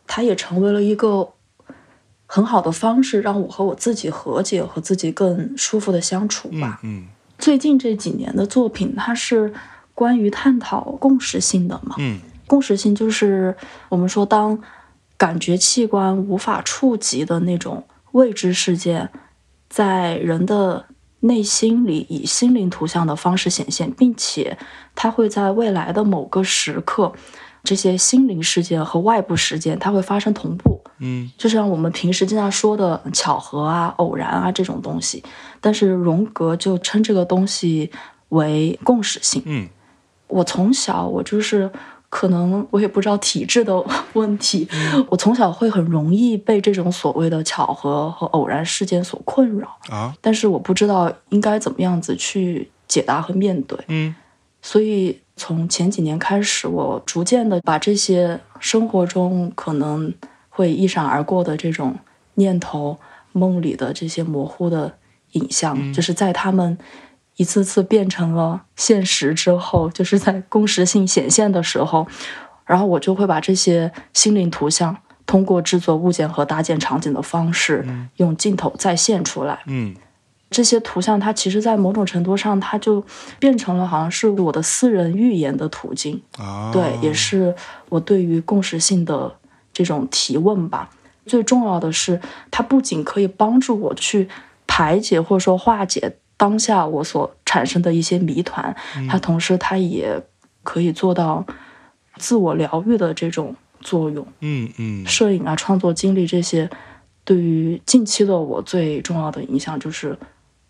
[0.07, 1.29] 它也成为了一个
[2.25, 6.79] 很好的方式，让我和我自己和解，和自己更舒服的相处嗯吧。
[6.83, 9.53] 嗯最近这几年的作品，它是
[9.93, 11.95] 关于探讨共识性的嘛？
[11.99, 13.55] 嗯共识性就是
[13.89, 14.61] 我们说，当
[15.17, 19.09] 感觉器官无法触及的那种未知事件，
[19.69, 20.85] 在人的
[21.21, 24.57] 内心里以心灵图像的方式显现，并且
[24.95, 27.11] 它会在未来的某个时刻，
[27.63, 30.81] 这些心灵事件和外部事件它会发生同步。
[30.99, 35.23] 嗯就像我们平时经常说的巧合啊、偶然啊这种东西，
[35.61, 37.91] 但是荣格就称这个东西
[38.29, 39.41] 为共识性。
[39.45, 39.67] 嗯
[40.27, 41.71] 我从小我就是
[42.09, 44.67] 可能我也不知道体质的 问题，
[45.09, 50.13] 我从小会很容易被这种所谓的巧合和偶然事件所困扰，啊。
[50.19, 53.77] 但是我不知道应该怎么样子去解答和面对。
[53.87, 54.15] 嗯。
[54.61, 60.13] 所以从前几年开始，我逐渐的把这些生活中可能
[60.49, 61.95] 会一闪而过的这种
[62.33, 62.97] 念头、
[63.31, 64.93] 梦里的这些模糊的
[65.33, 66.77] 影像，就是在他们
[67.39, 72.05] 一次次变成了现实之后，就是在共识性显现的时候，
[72.65, 79.63] 然后我就会把这些心灵图像通过制作物件和搭建场景的方式，用镜头再现出来。
[79.67, 79.95] 嗯
[80.49, 83.01] 这些图像，它其实，在某种程度上，它就
[83.39, 86.21] 变成了好像是我的私人预言的途径。
[86.39, 87.55] 啊，对，也是
[87.87, 89.33] 我对于共识性的
[89.71, 90.89] 这种提问吧。
[91.25, 94.27] 最重要的是，它不仅可以帮助我去
[94.65, 98.73] 排解或者说化解当下我所产生的一些谜团，
[99.09, 100.23] 它同时它也
[100.63, 101.45] 可以做到
[102.15, 104.25] 自我疗愈的这种作用。
[104.39, 106.69] 嗯嗯，摄影啊，创作经历这些，
[107.25, 110.17] 对于近期的我最重要的影响就是，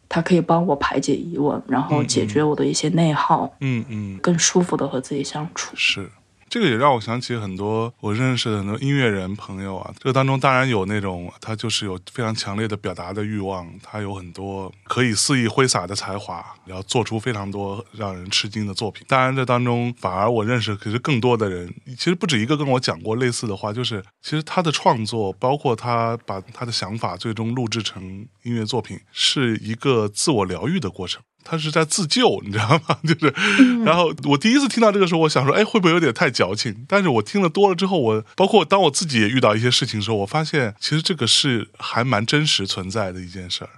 [0.09, 5.75] 它可以帮我排解疑问，然后解决我的一些内耗，嗯嗯，更舒服的和自己相处。
[5.75, 6.09] 是。
[6.49, 19.05] 这个也让我想起很多我认识的很多音乐人朋友啊，这个当中当然有那种他就是有非常强烈的表达的欲望，他有很多可以肆意挥洒的才华，然后做出非常多让人吃惊的作品。
[19.07, 28.03] 当然，这当中反而我认识可是更多的人，其实不止一个跟我讲过类似的话，就是其实他的创作，包括他把他的想法最终录制成
[28.43, 31.21] 音乐作品，是一个自我疗愈的过程。
[31.43, 32.97] 他是在自救，你知道吗？
[33.07, 33.33] 就是，
[33.83, 36.85] 然后我第一次听到这个时候，我想说，哎，会不会有点太矫情？
[36.87, 43.69] 但是我听了多了之后，我包括当我自己也遇到一些事情的时候，我发现其实这个是还蛮真实存在的一件事儿。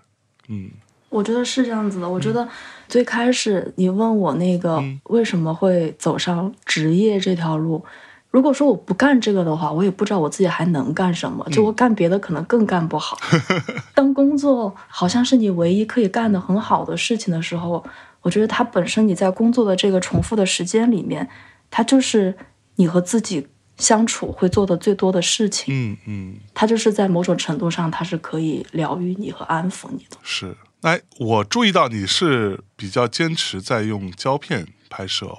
[0.48, 0.72] 嗯
[1.10, 2.10] 我觉得是这样子的。
[2.10, 2.48] 我觉得
[2.88, 7.84] 最开始你问我那个为什么会走上职业这条路，
[8.32, 11.46] 如果说我不干这个的话，我也不知道我自己还能干什么。
[11.52, 13.18] 就我干别的可能更干不好。
[13.94, 17.84] 当工作好像是你唯一可以干的很好的事情的时候，
[18.22, 21.28] 我觉得它本身你在工作的这个重复的时间里面，
[21.70, 22.34] 它就是
[22.78, 23.46] 你和自己
[23.78, 25.76] 相处会做的最多的事情。
[25.76, 30.18] 嗯嗯，它就是在某种程度上，它是可以疗愈你和安抚你的。
[30.24, 30.56] 是。
[30.84, 35.38] 哎，我注意到你是比较坚持在用胶片拍摄哦，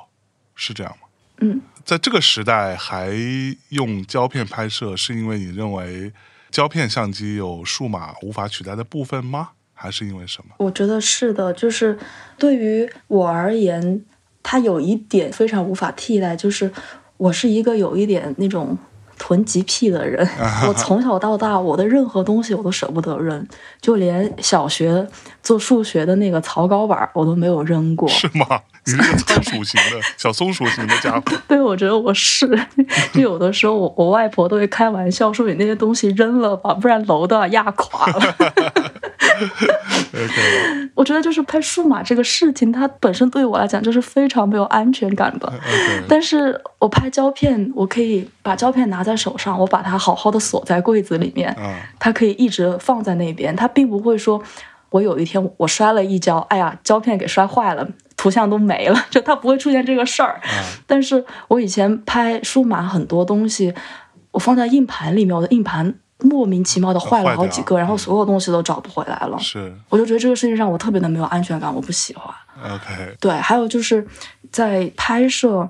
[0.54, 1.08] 是这样吗？
[1.40, 3.10] 嗯，在这个时代还
[3.70, 6.12] 用胶片拍摄，是因为你认为
[6.50, 9.50] 胶片相机有数码无法取代的部分吗？
[9.74, 10.54] 还是因为什么？
[10.58, 11.98] 我觉得是的，就是
[12.38, 14.04] 对于我而言，
[14.42, 16.72] 它有一点非常无法替代，就是
[17.16, 18.78] 我是一个有一点那种
[19.18, 20.24] 囤积癖的人。
[20.68, 23.44] 我从小到大，我的任何东西我都舍不得扔，
[23.80, 25.04] 就连小学
[25.42, 28.08] 做数学的那个草稿板我都没有扔过。
[28.08, 28.62] 是吗？
[28.84, 31.22] 你是个仓鼠型的小松鼠型的家伙。
[31.46, 32.46] 对，我觉得我是。
[33.12, 38.20] 就有的时候我，我外婆都会开玩笑说：“你那些东西扔了吧，不然楼都要压垮了。”
[40.12, 45.52] OK，我觉得就是拍数码这个事情，它本身对我来讲就是非常没有安全感的。
[46.08, 54.42] 但是我拍胶片，我可以把胶片拿在手上，我把它好好的锁在柜子里面，嗯它可以一直放在那边，它并不会说，
[54.90, 57.88] 我有一天我摔了一跤，哎呀，胶片给摔坏了，
[58.22, 60.40] 图像都没了， 就它不会出现这个事儿。
[60.44, 63.74] 嗯但是我以前拍数码很多东西，
[64.30, 69.36] 我放在硬盘里面，我的硬盘莫名其妙的坏了好几个，然后所有东西都找不回来了。
[69.40, 72.32] 是我就觉得这个事情让我特别的没有安全感，我不喜欢。
[72.62, 74.06] OK，对，还有就是
[74.52, 75.68] 在拍摄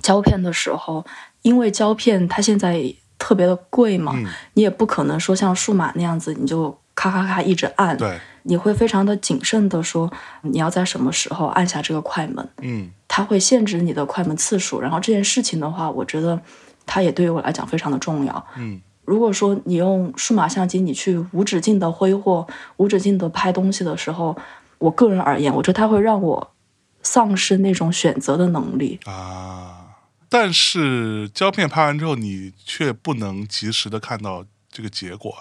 [0.00, 1.02] 胶片的时候，
[1.40, 2.84] 因为胶片它现在
[3.18, 14.80] 特别的贵嘛，嗯你也不可能说像数码那样子，你就咔咔咔一直按，对，你会非常的谨慎的说你要在什么时候按下这个快门，嗯它会限制你的快门次数。
[14.80, 16.40] 然后这件事情的话，我觉得
[16.86, 18.46] 它也对于我来讲非常的重要。
[18.56, 22.46] 嗯如果说你用数码相机，你去无止境的挥霍、
[22.78, 24.34] 无止境的拍东西的时候，
[24.78, 26.54] 我个人而言，我觉得它会让我
[27.02, 28.98] 丧失那种选择的能力。
[29.04, 29.98] 啊，
[30.30, 35.34] 但是胶片拍完之后，你却不能及时的看到这个结果。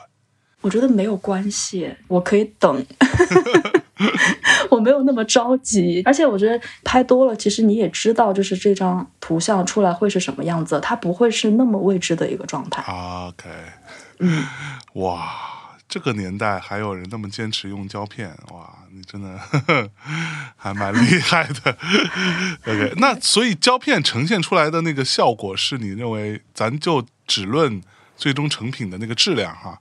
[0.63, 2.85] 我觉得没有关系，我可以等，
[4.71, 6.01] 我没有那么着急。
[6.05, 12.81] 而且我觉得拍多了，其实你也知道，就是这张图像出来会是什么样子，它不会是那么未知的一个状态。
[12.81, 13.49] OK，
[14.19, 14.45] 嗯，
[14.93, 15.33] 哇，
[15.89, 19.89] 这个年代还有人那么坚持用胶片，哇，你真的呵 呵
[20.55, 21.77] 还蛮厉害的。
[22.65, 27.81] OK，那所以胶片呈现出来的那个效果，是你认为咱就只论
[28.15, 29.79] 最终成品的那个质量哈，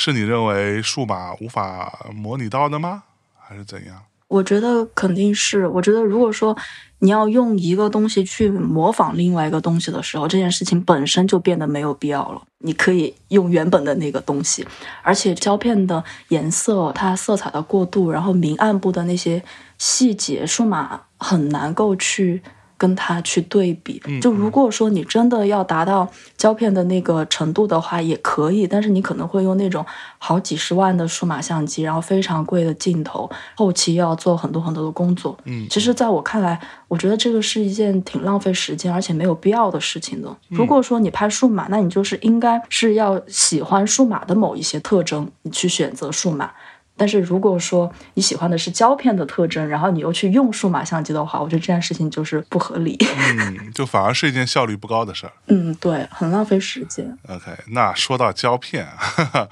[0.00, 3.02] 是你认为数码无法模拟到的吗？
[3.36, 4.00] 还是怎样？
[4.28, 5.66] 我觉得肯定是。
[5.66, 6.56] 我觉得如果说
[7.00, 12.40] 你要用一个东西去模仿另外一个东西的时候，这件事情本身就变得没有必要了。
[12.58, 14.64] 你可以用原本的那个东西，
[15.02, 19.42] 而且胶片的颜色、它色彩的过渡，然后明暗部的那些
[19.78, 22.40] 细节，数码很难够去。
[22.78, 29.84] 跟它去对比，就如果说你真的要达到胶片的那个程度的话，也可以，但是你可能会用那种
[30.16, 35.36] 好几十万的数码相机，然后非常贵的镜头，后期又要做很多很多的工作。
[35.44, 40.34] 嗯其实，在我看来，我觉得这个是一件挺浪费时间而且没有必要的事情的。
[40.48, 46.52] 如果说你拍数码，那你就是应该是要喜欢数码的某一些特征，你去选择数码。
[46.98, 52.98] 但是如果说你喜欢的是胶片的特征，然后你又去用数码相机的话，我觉得这件事情就是不合理。
[53.38, 55.32] 嗯，就反而是一件效率不高的事儿。
[55.46, 57.16] 嗯，对，很浪费时间。
[57.28, 59.48] OK，那说到胶片，哈哈，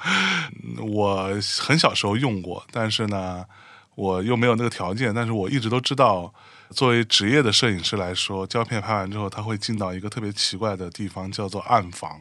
[0.88, 1.30] 我
[1.60, 3.44] 很小时候用过，但是呢，
[3.94, 5.14] 我又没有那个条件。
[5.14, 6.34] 但是我一直都知道，
[6.70, 12.20] 作为职业的摄影师来说，胶片拍完之后，他会进到一个特别奇怪的地方，叫做暗房。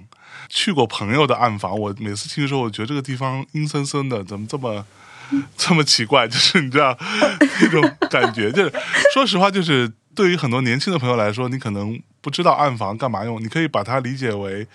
[0.49, 4.85] 去过朋友的暗房，我每次听的时候，我觉得这个地方阴森森的，怎么这么
[5.57, 6.27] 这么奇怪？
[6.27, 6.97] 就是你知道
[7.61, 8.73] 那种感觉， 就是
[9.13, 14.67] 说实话，就是对于很多年轻的朋友来说，你可能不知道暗房干嘛用，你可以把它理解为。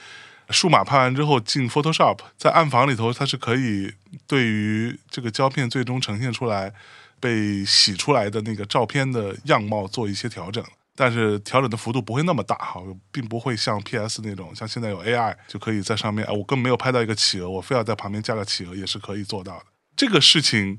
[0.53, 3.95] 数码拍完之后进 Photoshop，在暗房里头，它是可以
[4.27, 6.73] 对于这个胶片最终呈现出来
[7.21, 10.61] 被洗出来的那个照片的样貌做一些调整，
[10.97, 12.83] 但是调整的幅度不会那么大哈，
[13.13, 19.65] 并不会像 PS 那种，像现在有 AI 就可以在上面，啊，我根本没有拍到一个企鹅，我非要在旁边加个企鹅也是可以做到的。
[20.01, 20.79] 这个事情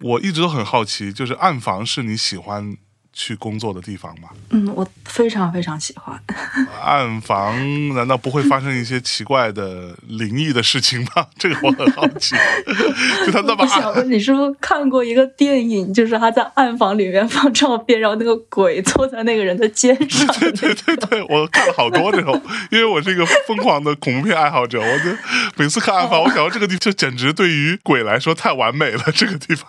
[0.00, 2.76] 我一直都很好奇，就是暗房是你喜欢
[3.12, 4.28] 去工作的地方吗？
[4.50, 6.18] 嗯，我非常非常喜欢。
[6.82, 7.54] 暗房
[7.94, 11.26] 难道不会发生一些奇怪的灵异的事情吗？
[11.38, 12.34] 这个我很好奇。
[13.26, 20.26] 就他那么我想问你是不是看过一个电影，就是他在暗房里面放照片，然后那个鬼坐在那个人的肩上？
[20.38, 25.16] 对对对对，我看了好多这种，因为我是一个疯狂的恐怖片爱好者，我就
[25.56, 29.02] 每次看暗房，我想到这个地，这简直对于鬼来说太完美了。
[29.14, 29.68] 这个地方，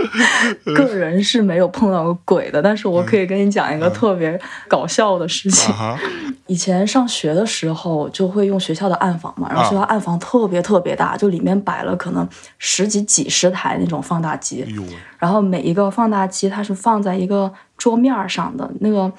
[0.74, 5.74] 个人是没有碰到过鬼的，但是我可以跟你讲一个特别搞笑的事情。
[6.46, 12.28] 以前上学的时候就会用学校的暗房嘛，然后学校暗房特别特别大，就里面摆了可能
[12.58, 14.64] 十几几十台那种放大机
[15.18, 19.10] 然后每一个放大机它是放在一个桌面上的，那个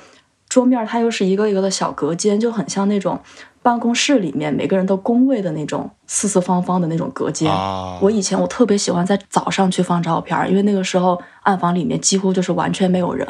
[0.49, 3.19] 桌面它又是一个一个的小隔间，就很像那种
[3.63, 7.49] 办公室里面每个人都工位的那种四四方方的那种隔间。
[7.49, 13.26] 啊，我以前我特别喜欢在早上去放照片儿，因为那个时候暗房里面几乎就是完全没有人，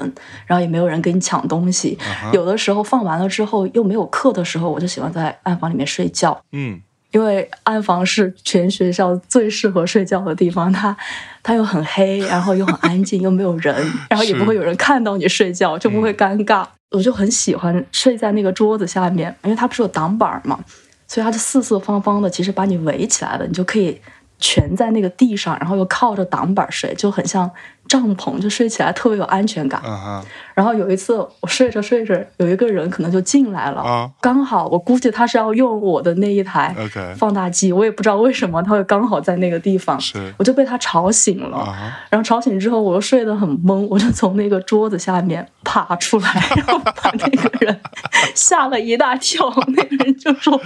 [0.47, 1.97] 然后也没有人跟你抢东西。
[2.33, 6.41] 有的时候放完了之后又没有课的时候，我就喜欢在暗房里面睡觉。
[6.51, 10.97] 嗯因为暗房是全学校最适合睡觉的地方，它
[11.43, 13.75] 它又很黑，然后又很安静，又没有人，
[14.09, 16.65] 然后也不会有人看到你睡觉，就不会尴尬。
[16.93, 20.57] 我就很喜欢睡在那个桌子下面，因为它不是有挡板嘛，
[21.07, 23.99] 所以它是四四方方的，其实把你围起来了，你就可以
[24.39, 27.49] 蜷在那个地上，然后又靠着挡板睡，就很像
[27.93, 29.79] 帐篷，就睡起来特别有安全感。
[30.55, 34.09] 然后有一次我睡着睡着，有一个人可能就进来了，啊。
[34.19, 36.75] 刚好我估计他是要用我的那一台
[37.15, 39.99] 放大机，我也不知道为什么他会刚好在那个地方，
[40.37, 41.71] 我就被他吵醒了。
[42.09, 47.79] 然后吵醒之后，我又睡得很懵，我就从那个桌子下面爬出来，然后把那个人
[48.33, 49.53] 吓了一大跳。
[49.67, 50.59] 那个人就说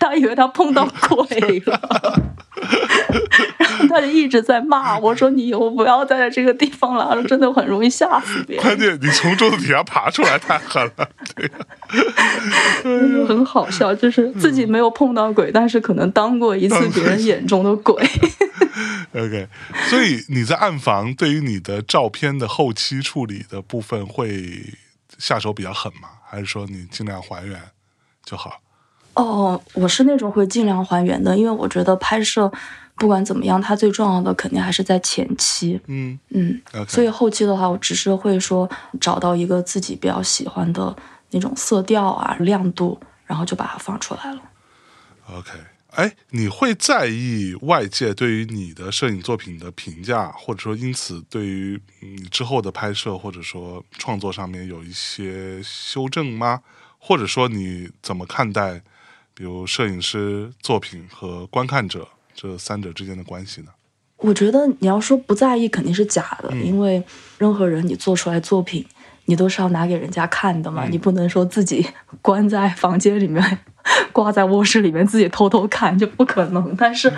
[0.00, 1.80] 他以为他碰到鬼了，
[3.92, 8.64] 他就一直在骂我说：“你以后不要再在这个地方了，真的很容易吓死别人。
[8.64, 11.52] 关键你从桌子底下爬出来太狠了， 对呀，”
[12.82, 17.94] 就很好笑，就是自己没有碰到鬼，但是可能当过一次别人眼中的鬼。
[19.14, 19.46] OK，
[19.90, 24.74] 所以你在暗房对于你的照片的后期处理的部分会
[25.18, 26.08] 下手比较狠吗？
[26.26, 27.60] 还是说你尽量还原
[28.24, 28.58] 就好？
[29.14, 32.50] 哦，我是那种会尽量还原的，因为我觉得拍摄
[33.02, 35.80] 不管怎么样，它最重要的肯定还是在前期。
[35.88, 40.96] 嗯嗯所以后期的话，我只是会说找到一个自己比较喜欢的
[41.32, 44.40] 那种色调啊、亮度，然后就把它放出来了。
[45.32, 45.50] OK，
[45.90, 56.60] 哎，你会在意外界对于你的摄影作品的评价，或者说因此对于你之后的拍摄或者说创作上面有一些修正吗？
[57.00, 58.80] 或者说你怎么看待，
[59.34, 63.68] 比如摄影师作品和观看者这三者之间的关系呢？
[64.18, 67.02] 我觉得你要说不在意肯定是假的，嗯因为
[67.38, 68.86] 任何人你做出来作品，
[69.24, 71.84] 你都是要拿给人家看的嘛，嗯你不能说自己
[72.20, 73.58] 关在房间里面，
[74.12, 76.72] 挂在卧室里面自己偷偷看，就不可能。
[76.76, 77.12] 但是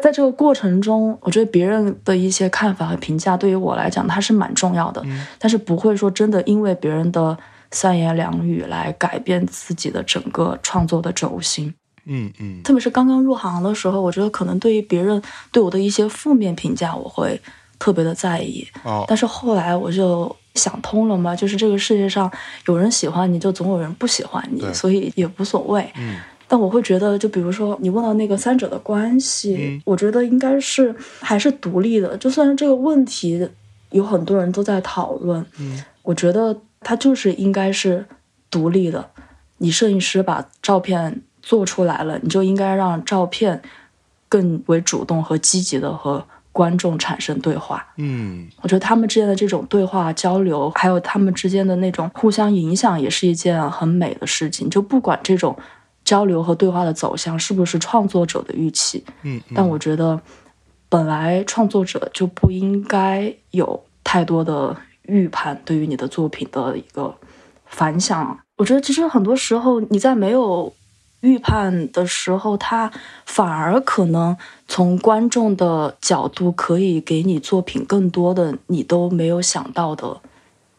[0.00, 7.38] 在这个过程中，我觉得别人的一些看法和评价对于我来讲，它是蛮重要的，嗯但是不会说真的因为别人的
[7.70, 11.72] 三言两语来改变自己的整个创作的轴心。
[12.12, 17.40] 嗯嗯特别是刚刚入行的时候，我觉得可能对于别人对我的一些负面评价，我会
[17.78, 18.66] 特别的在意。
[18.82, 22.30] 哦但是后来我就想通了嘛，就是这个世界上
[22.66, 25.88] 有人喜欢你，就总有人不喜欢你，所以也无所谓。
[25.96, 26.18] 嗯
[26.52, 32.16] 但我会觉得，就比如说你问到那个三者的关系，嗯我觉得应该是还是独立的。
[32.16, 33.48] 就算是这个问题
[33.90, 38.04] 有很多人都在讨论，嗯我觉得它就是应该是
[38.50, 39.08] 独立的。
[39.58, 43.60] 你摄影师把照片做出来了，你就应该让照片
[44.28, 47.86] 更为主动和积极的和观众产生对话。
[47.96, 54.68] 嗯我觉得他们之间的这种对话交流，还有他们之间的那种互相影响，也是一件很美的事情。
[54.68, 55.56] 就不管这种
[56.04, 60.20] 交流和对话的走向是不是创作者的预期，嗯，但我觉得
[60.88, 67.14] 本来创作者就不应该有太多的预判对于你的作品的一个
[67.66, 68.36] 反响。
[68.56, 70.72] 我觉得其实很多时候你在没有
[71.20, 72.90] 预判的时候，他
[73.26, 80.20] 反而可能从观众的角度可以给你作品更多的你都没有想到的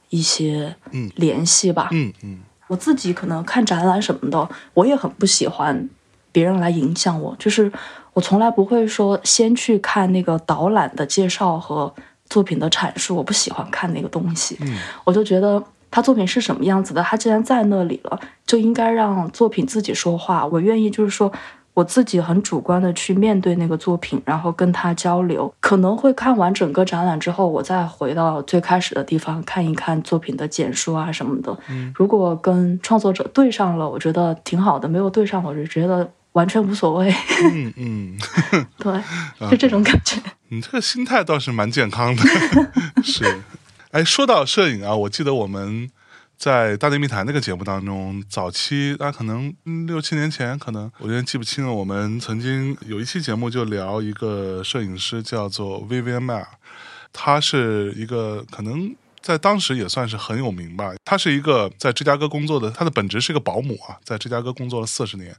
[0.10, 1.12] 一些嗯。
[1.16, 1.90] 联系吧。
[1.92, 2.40] 嗯嗯。
[2.68, 5.90] 我自己可能看展览什么的，我也很不喜欢
[6.32, 7.72] 别人来影响我，就是
[8.14, 11.94] 我从来不会说先去看那个导览的介绍和
[12.30, 14.78] 作品的阐述，我不喜欢看那个东西，嗯。
[15.04, 15.62] 我就觉得
[15.92, 20.44] 他作品是什么样子的，他既然在那里了，就应该让作品自己说话。
[20.48, 21.32] 我愿意就是说。
[21.74, 31.58] 我自己很主观的去面对那个作品，然后跟他交流，可能会看完整个展览之后，我再回到最开始的地方看一看作品的简述啊什么的。
[31.96, 37.10] 如果跟创作者对上了，我觉得挺好的；没有对上，我就觉得完全无所谓。
[37.54, 38.18] 嗯 嗯，
[38.78, 39.02] 对，
[39.50, 40.22] 就这种感觉。
[40.50, 42.24] 你这个心态倒是蛮健康的。
[43.02, 43.24] 是，
[43.92, 45.90] 哎，说到摄影啊，我记得我们
[46.38, 49.54] 在《大内密谈》那个节目当中，早期啊，可能
[49.86, 51.74] 六七年前，可能我有点记不清了。
[51.74, 56.46] 我们曾经有一期节目就聊一个摄影师，叫做 Vivian Ma，
[57.12, 58.96] 他是一个可能。
[59.22, 60.96] 在当时也算是很有名吧。
[61.06, 65.32] 他是一个在芝加哥工作的，他的本职是一个保姆啊，在芝加哥工作了四十年。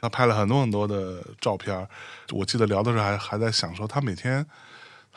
[0.00, 1.86] 他拍了很多很多的照片。
[2.32, 4.44] 我记得聊的时候还还在想说，他每天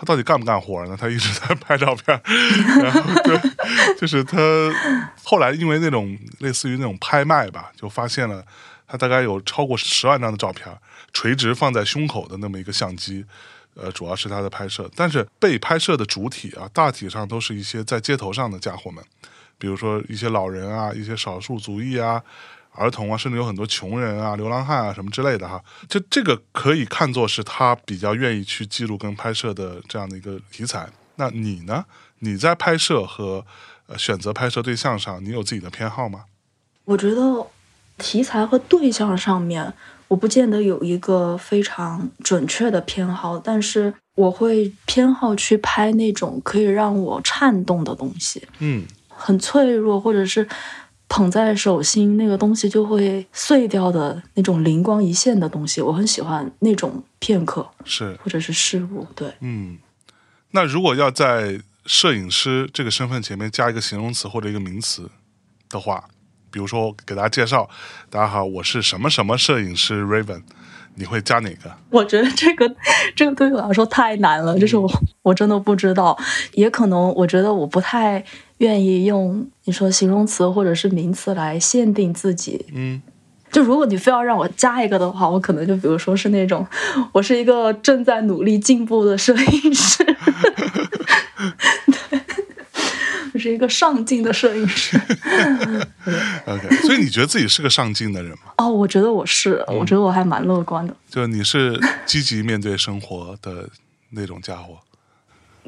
[0.01, 0.97] 他到底干不干活呢？
[0.99, 2.19] 他一直在拍照片，
[2.81, 3.39] 然后对，
[3.99, 4.35] 就是他
[5.23, 8.43] 后来因为那种类似于那种拍卖吧，就发现了
[8.87, 10.75] 他大概有超过十万张的照片，
[11.13, 13.23] 垂直放在胸口的那么一个相机。
[13.75, 19.03] 呃，主要是他的拍摄，但是被拍摄的主体啊，大体上都是一些在街头上的家伙们，
[19.59, 22.21] 比如说一些老人啊，一些少数族裔啊，
[22.73, 25.61] 儿童啊，甚至有很多穷人啊、流浪汉啊什么之类的哈。
[25.89, 30.89] 就这个可以看作是他比较愿意去记录跟拍摄的这样的一个题材。
[31.15, 31.85] 那你呢？
[32.19, 33.45] 你在拍摄和
[33.87, 36.25] 呃选择拍摄对象上，你有自己的偏好吗？
[36.85, 37.47] 我觉得
[37.97, 39.73] 题材和对象上面，
[40.07, 50.47] 我不见得有一个非常准确的偏好，但是我会偏好去拍那种可以让我颤动的东西，嗯很脆弱，或者是
[51.11, 59.05] 捧在手心那个东西就会碎掉的那种灵光一现的东西，我很喜欢那种片刻是，或者是事物。
[59.13, 59.77] 对，嗯。
[60.51, 65.09] 那如果要在摄影师这个身份前面加一个形容词或者一个名词
[65.69, 66.05] 的话，
[66.49, 67.69] 比如说给大家介绍，
[68.09, 70.43] 大家好，我是什么什么摄影师 Raven，
[70.95, 71.75] 你会加哪个？
[71.89, 72.73] 我觉得这个
[73.17, 74.89] 这个对我来说太难了，就是我
[75.23, 76.17] 我真的不知道，
[76.53, 78.23] 也可能我觉得我不太
[78.61, 82.63] 愿意用你说形容词或者是名词来限定自己。
[82.73, 83.01] 嗯
[83.51, 86.65] 就如果你非要让我加一个的话，我可能就比如说是那种，
[87.11, 90.01] 我是一个正在努力进步的摄影师，
[92.09, 92.21] 对，
[93.33, 94.97] 我是一个上进的摄影师。
[96.47, 98.53] OK，所以你觉得自己是个上进的人吗？
[98.57, 100.95] 哦，我觉得我是，我觉得我还蛮乐观的。
[101.09, 103.69] 就你是积极面对生活的
[104.11, 104.79] 那种家伙。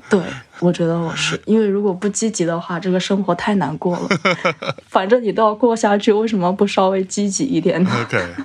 [0.10, 0.20] 对，
[0.60, 4.10] 我觉得我是， 因为如果不积极的话，这个生活太难过了。
[4.90, 8.36] 反正你都要过下去，为什么不稍微积极一点呢？OK，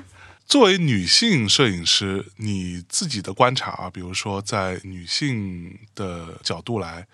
[0.46, 7.06] 作为女性摄影师，你自己的观察啊，比如说在女性的角度来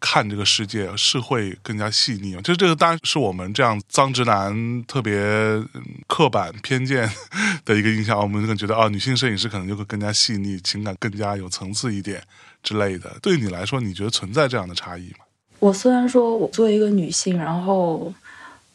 [0.00, 2.40] 看这个世界，是会更加细腻吗？
[2.42, 7.08] 就是这个当然是我们这样脏直男特别嗯刻板偏见
[7.64, 12.22] 的一个印象，我们可能觉得啊，女性摄影师可能就会更加细腻，情感更加有层次一点
[12.62, 13.14] 之类的。
[13.20, 15.24] 对你来说，你觉得存在这样的差异吗？
[15.58, 18.10] 我虽然说我作为一个女性，然后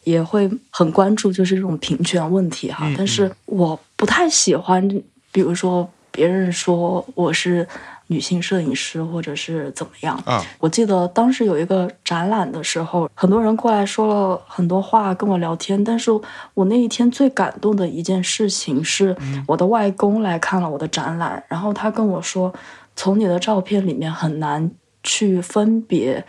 [0.04, 4.88] 也会很关注就是这种平权问题哈，嗯但是我不太喜欢，
[5.32, 7.66] 比如说别人说我是
[8.08, 10.16] 女性摄影师或者是怎么样。
[10.24, 16.10] 啊，我记得当时有一个展览的时候，很多人过来说了很多话跟我聊天，但是
[16.54, 22.52] 我那一天最感动的一件事情是，我的外公来看了我的展览，然后他跟我说，
[22.94, 24.70] 从你的照片里面很难
[25.02, 26.24] 去分别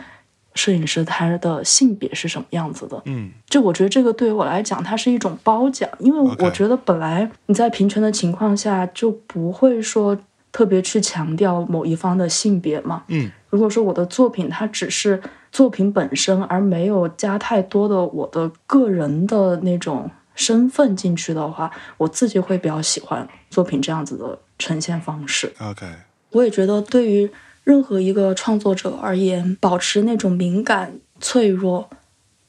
[0.55, 2.99] 摄影师他的性别是什么样子的。
[3.05, 10.17] 嗯就我觉得这个对于我来讲，它是一种褒奖，因为我觉得本来你在平权的情况下就不会说
[10.51, 13.03] 特别去强调某一方的性别嘛。
[13.07, 15.21] 嗯如果说我的作品它只是
[15.51, 25.53] 作品本身，而没有加太多的我的个人的那种身份进去的话，我自己会比较喜欢作品这样子的呈现方式。
[25.59, 25.85] ，OK，
[26.31, 27.31] 我也觉得，对于
[27.63, 31.89] 任何一个创作者而言，保持那种敏感、脆弱，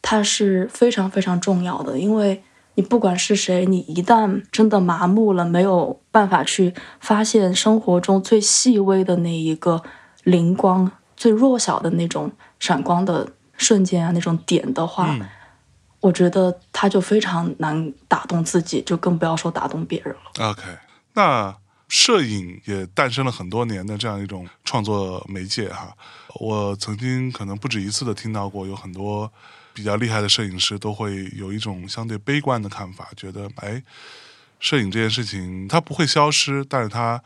[0.02, 1.96] 它是非常非常重要的。
[1.98, 2.42] 因为
[2.78, 9.82] 你不管是谁，你一旦真的麻木了，没有办法去发现生活中最细微的那一个
[10.22, 15.26] 灵光、最弱小的那种闪光的瞬间啊，那种点的话，嗯
[15.98, 20.48] 我觉得他就非常难打动自己，就更不要说打动别人了。
[20.48, 20.62] OK，
[21.14, 21.52] 那
[21.88, 25.92] 摄影也诞生了很多年的这样一种创作媒介哈。
[26.38, 29.32] 我曾经可能不止一次的听到过，有很多
[29.78, 33.80] 比较厉害的摄影师都会有一种相对悲观的看法，觉得哎，
[34.58, 37.22] 摄影这件事情它不会消失，但是它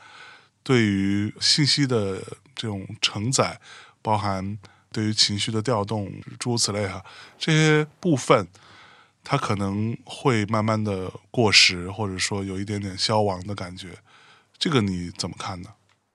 [0.63, 2.23] 对于信息的
[2.55, 3.59] 这种承载，
[4.03, 4.59] 包含
[4.93, 7.03] 对于情绪的调动，诸如此类哈，
[7.39, 8.47] 这些部分。
[9.25, 13.91] 它可能会慢慢的过时，或者说有一点点消亡的感觉，
[14.59, 15.71] 这个你怎么看呢？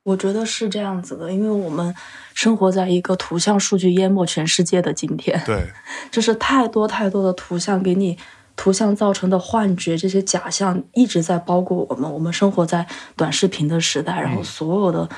[0.08, 1.94] 我觉得是这样子的，因为我们
[2.34, 5.66] 生活在一个图像数据淹没全世界的今天，对，
[6.10, 8.18] 就是太多太多的图像给你
[8.56, 12.10] 图像造成的幻觉，这些假象一直在包裹我们。
[12.10, 12.88] 我们生活在
[13.18, 15.10] 短视频的时代，然后所有的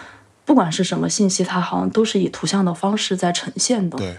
[0.43, 3.95] 不管是什么信息，它好像都是以图像的方式在呈现的。
[3.99, 4.17] 对，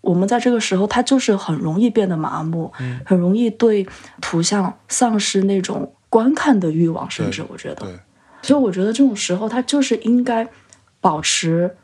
[0.00, 2.72] 我们在这个时候，它就是很容易变得麻木，
[3.06, 3.86] 很容易对
[4.20, 7.86] 图像丧失那种观看的欲望，甚至我觉得。
[7.86, 7.98] 对，
[8.48, 10.48] 所以我觉得这种时候，他就是应该
[11.02, 11.76] 保持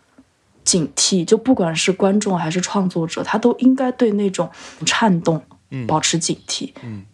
[0.64, 4.48] 警惕，就不管是观众还是创作者，他都应该对那种
[4.86, 6.72] 颤动嗯保持警惕。
[6.82, 7.04] 嗯，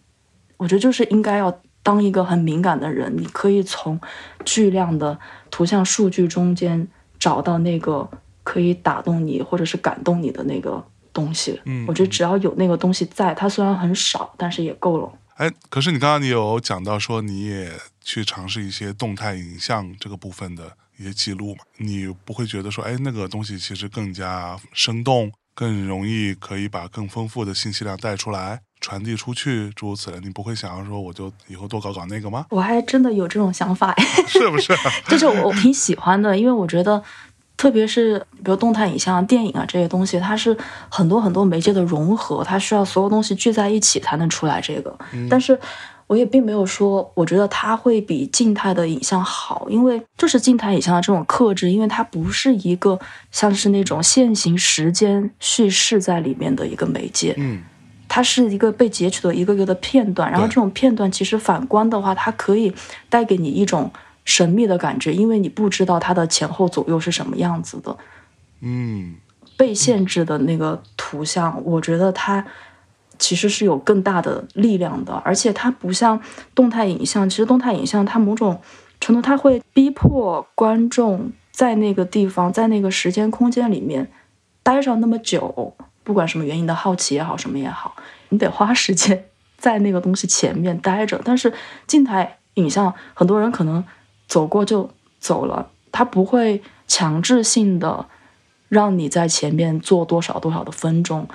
[0.55, 3.99] 我觉得就是应该要当一个很敏感的人，你可以从
[4.45, 6.87] 巨量的图像数据中间
[7.19, 8.09] 找到那个
[8.43, 10.81] 可以打动你或者是感动你的那个
[11.11, 11.59] 东西。
[11.65, 15.11] 嗯我觉得只要有那个东西在，它虽然很少，但是也够了。
[15.35, 17.73] 哎，可是你刚刚你有讲到说你也
[18.03, 21.63] 去尝试一些动态影像这个部分的一些记录嘛？
[21.77, 30.19] 你不会觉得说，哎，那个东西其实更加生动，更容易可以把更丰富的信息量带出来，传递出去，诸如此类。
[30.19, 32.45] 你不会想要说，我就以后多搞搞那个吗？
[32.51, 33.95] 我还真的有这种想法，
[34.27, 34.73] 是不是？
[35.07, 37.01] 就是我我挺喜欢的，因为我觉得，
[37.57, 40.57] 特别是比如动态影像、电影啊这些东西，它是
[40.89, 44.97] 很多很多媒介的融合，它需要所有东西聚在一起才能出来这个。
[45.29, 45.59] 但是
[46.11, 52.99] 我也并没有说，我觉得它会比静态的影像好，因为就是静态影像的这种克制，因为它不是一个
[53.31, 57.61] 像是那种现行时间叙事在里面的一个媒介，嗯，
[58.09, 62.73] 它是一个被截取的一个个的片段，然后这种片段其实反观的话，它可以
[63.07, 63.89] 带给你一种
[64.25, 67.97] 神秘的感觉，因为你不知道它的前后左右是什么样子的。
[68.59, 69.15] 嗯，
[69.55, 72.45] 被限制的那个图像，我觉得它
[73.21, 76.19] 其实是有更大的力量的，而且它不像
[76.55, 78.59] 动态影像，其实动态影像它某种
[78.99, 84.11] 程度它会逼迫观众在那个地方，在那个时间空间里面
[84.63, 87.95] 待上那么久，不管什么原因的好奇也好，什么也好，
[88.29, 89.25] 你得花时间
[89.57, 91.21] 在那个东西前面待着。
[91.23, 91.53] 但是
[91.85, 93.85] 静态影像，很多人可能
[94.27, 98.07] 走过就走了，它不会强制性的
[98.67, 101.27] 让你在前面坐多少多少的分钟。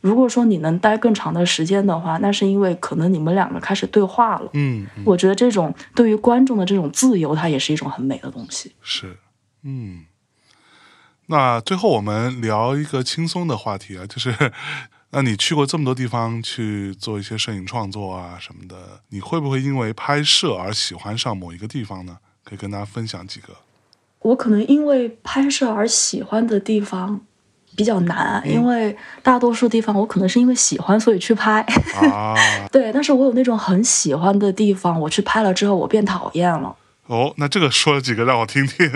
[0.00, 4.50] 如果说你能待更长的时间的话，那是因为可能你们两个开始对话了。
[4.52, 8.72] 嗯，嗯我觉得这种对于观众的这种自由，它也是一种很美的东西。
[8.80, 9.16] 是，
[9.62, 10.04] 嗯。
[11.26, 14.34] 那最后我们聊一个轻松的话题啊，就是，
[15.10, 22.18] 那你去过这么多地方去做一些摄影创作啊什么的，你会不会因为拍摄而喜欢上某一个地方呢？
[22.44, 23.54] 可以跟大家分享几个。
[24.20, 27.20] 我可能因为拍摄而喜欢的地方
[27.78, 31.60] 比较难，因为大多数地方我可能是因为喜欢所以去拍。
[32.02, 32.34] 啊，
[32.72, 36.74] 对，但是我有那种很喜欢的地方，我去拍了之后我变讨厌了。
[37.06, 38.90] 哦，那这个说了几个让我听听，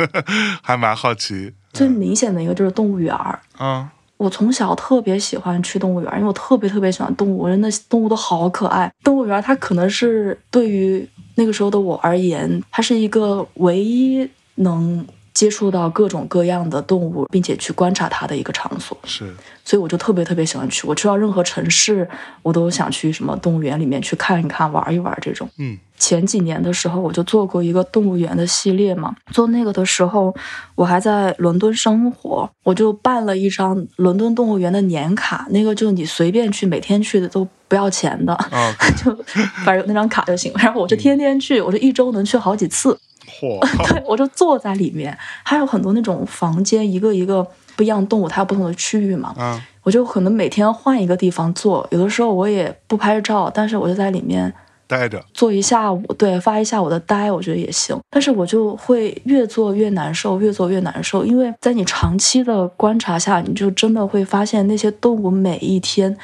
[0.60, 1.52] 还蛮好奇。
[1.72, 3.38] 最明显的一个就是动物园儿。
[3.56, 8.92] 啊，我从小特别喜欢去动物园儿，因为我特别特别喜欢动物，我觉得那动物都好可爱。
[9.04, 18.96] 动物园儿它可能是对于那个时候的我而言，它是一个唯一能接触到各种各样的动物，并且去观察它的一个场所。
[19.04, 20.86] 是，所以我就特别特别喜欢去。
[20.86, 22.08] 我去到任何城市，
[22.42, 25.48] 我都想去什么动物园里面去看一看、玩一玩这种。
[25.58, 29.14] 嗯前几年的时候，我就做过一个动物园的系列嘛。
[29.30, 30.34] 做那个的时候，
[30.74, 39.16] 我还在伦敦生活，我就办了一张伦敦动物园的年卡，那个就你随便去，每天去的都不要钱的，啊， 就
[39.64, 40.52] 反正有那张卡就行。
[40.56, 42.98] 然后我就天天去，我就一周能去好几次。
[43.28, 43.58] 嚯，
[43.88, 47.46] 对，我就坐在里面，还有很多那种房间，一个一个
[47.76, 49.34] 不一样的动物，它有不同的区域嘛。
[49.38, 54.52] 嗯，我就可能每天换一个地方坐，有的时候我也不拍照，但是我就在里面
[54.86, 57.98] 待着，坐一下午，对，发一下午的呆，我觉得也行。
[58.10, 66.14] 但是我就会越做越难受，越做越难受，因为在你长期的观察下，你就真的会发现那些动物每一天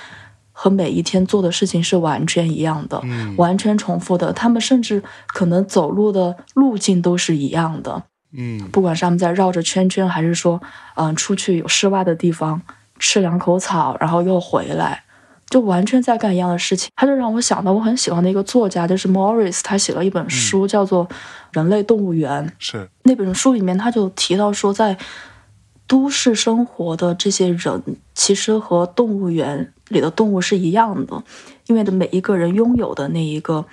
[0.61, 4.33] 和每一天做的事情是完全一样的，嗯完全重复的。
[4.33, 8.03] 他们甚至可能走路的路径都是一样的。
[8.33, 10.61] 嗯不管是他们在绕着圈圈，还是说，
[10.97, 12.61] 嗯、出去有室外的地方
[12.99, 15.05] 吃两口草，然后又回来，
[15.49, 16.91] 就完全在干一样的事情。
[16.97, 21.07] 他就让我想到我很喜欢的一个作家，就是 Morris，他写了一本书，叫做
[21.53, 22.45] 《人类动物园》。
[22.59, 24.99] 是，那本书里面他就提到说，在
[25.89, 27.83] 都市生活的这些人，
[28.15, 31.25] 其实和动物园里的动物是一样的，
[31.67, 33.65] 因为的每一个人拥有的那一个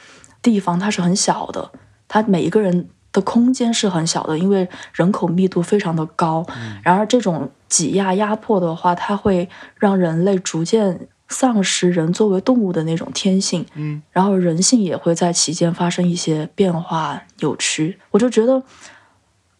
[0.42, 1.72] 地方，它是很小的，
[2.08, 6.46] 它每一个人的空间是很小的，因为人口密度非常的高。
[6.82, 13.66] 然而，这种挤压压迫的话，它会让人类逐渐丧失人作为动物的那种天性。
[13.74, 18.00] 嗯然后人性也会在其间发生一些变化扭曲。
[18.12, 18.64] 我就觉得，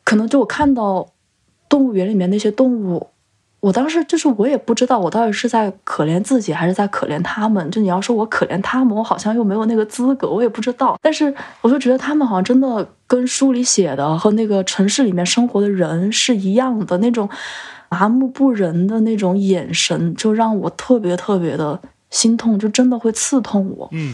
[0.06, 1.06] 可能就我看到
[1.70, 3.08] 动物园里面那些动物，
[3.60, 7.70] 我当时就是我也不知道我到底是在可怜自己还是在可怜他们。
[7.72, 10.98] 就你要说我可怜他们，我好像又没有那个资格，我也不知道。
[11.02, 17.28] 但是我就觉得他们好像真的跟书里写的和那个城市里面生活的人是一样的那种
[17.90, 23.90] 麻木不仁的那种眼神，就让我特别特别的心痛，就真的会刺痛我。
[23.92, 24.14] 嗯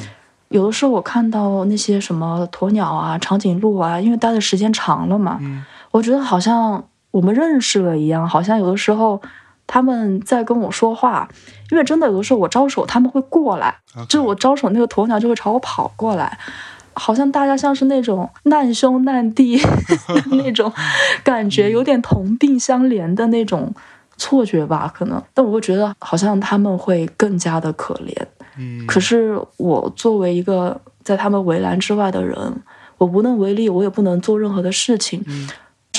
[0.50, 9.22] 有的时候我看到那些什么鸵鸟啊、长颈鹿啊，因为待的时间长了嘛，嗯我觉得好像我们认识了一样，好像有的时候
[9.68, 11.30] 他们在跟我说话，
[11.70, 13.76] 因为真的有的时候我招手，他们会过来
[14.10, 16.38] 就是我招手，那个鸵鸟就会朝我跑过来。
[16.94, 19.58] 好像大家像是那种难兄难弟
[20.32, 20.72] 那种
[21.24, 23.74] 感觉，有点同病相怜的那种
[24.18, 25.24] 错觉吧，可能。
[25.34, 28.14] 但我会觉得好像他们会更加的可怜。
[28.58, 32.54] 嗯可是我作为一个在他们围栏之外的人，
[32.98, 35.50] 我无能为力，我也不能做任何的事情，嗯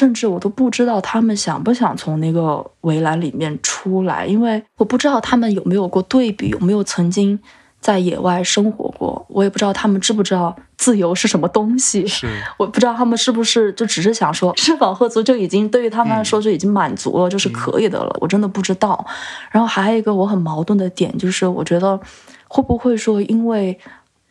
[0.03, 7.39] 甚至我都不知道他们想不想从那个围栏里面出来，因为我不知道他们有没有过对比，有没有曾经
[7.79, 12.05] 在野外生活过，我也不知道他们知不知道自由是什么东西。
[12.05, 12.29] 是，
[12.59, 18.17] 我不知道他们是不是就只是想说吃饱喝足就已经对于他们来说就已经满足了，就是可以的了。
[18.21, 19.07] 我真的不知道。
[19.53, 22.01] 然后还有一个我很矛盾的点就是，我觉得
[22.49, 23.79] 会不会说因为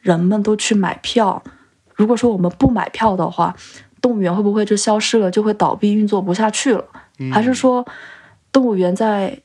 [0.01, 1.41] 人们都去买票，
[1.95, 3.55] 如果说我们不买票的话，
[4.01, 6.83] 动物园会不会就消失了，就会倒闭运作不下去了？
[7.19, 7.85] 嗯还是说
[8.51, 9.39] 动物园在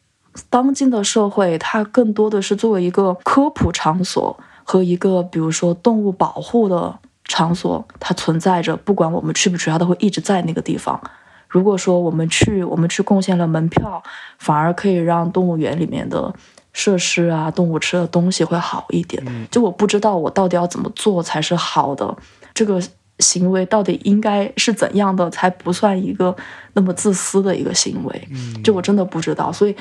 [0.51, 11.01] 当今的社会，它更多的是作为一个科普场所和一个比如说动物保护的场所，它存在着，不管我们去不去，它都会一直在那个地方。
[11.49, 14.03] 如果说我们去，我们去贡献了门票，
[14.39, 16.35] 反而可以让动物园里面的
[16.73, 19.49] 设施啊、动物吃的东西会好一点。
[19.51, 22.17] 就我不知道我到底要怎么做才是好的，
[22.53, 22.83] 这个
[23.19, 26.37] 行为到底应该是怎样的才不算一个
[26.75, 28.29] 那么自私的一个行为？
[28.63, 29.75] 就我真的不知道，所以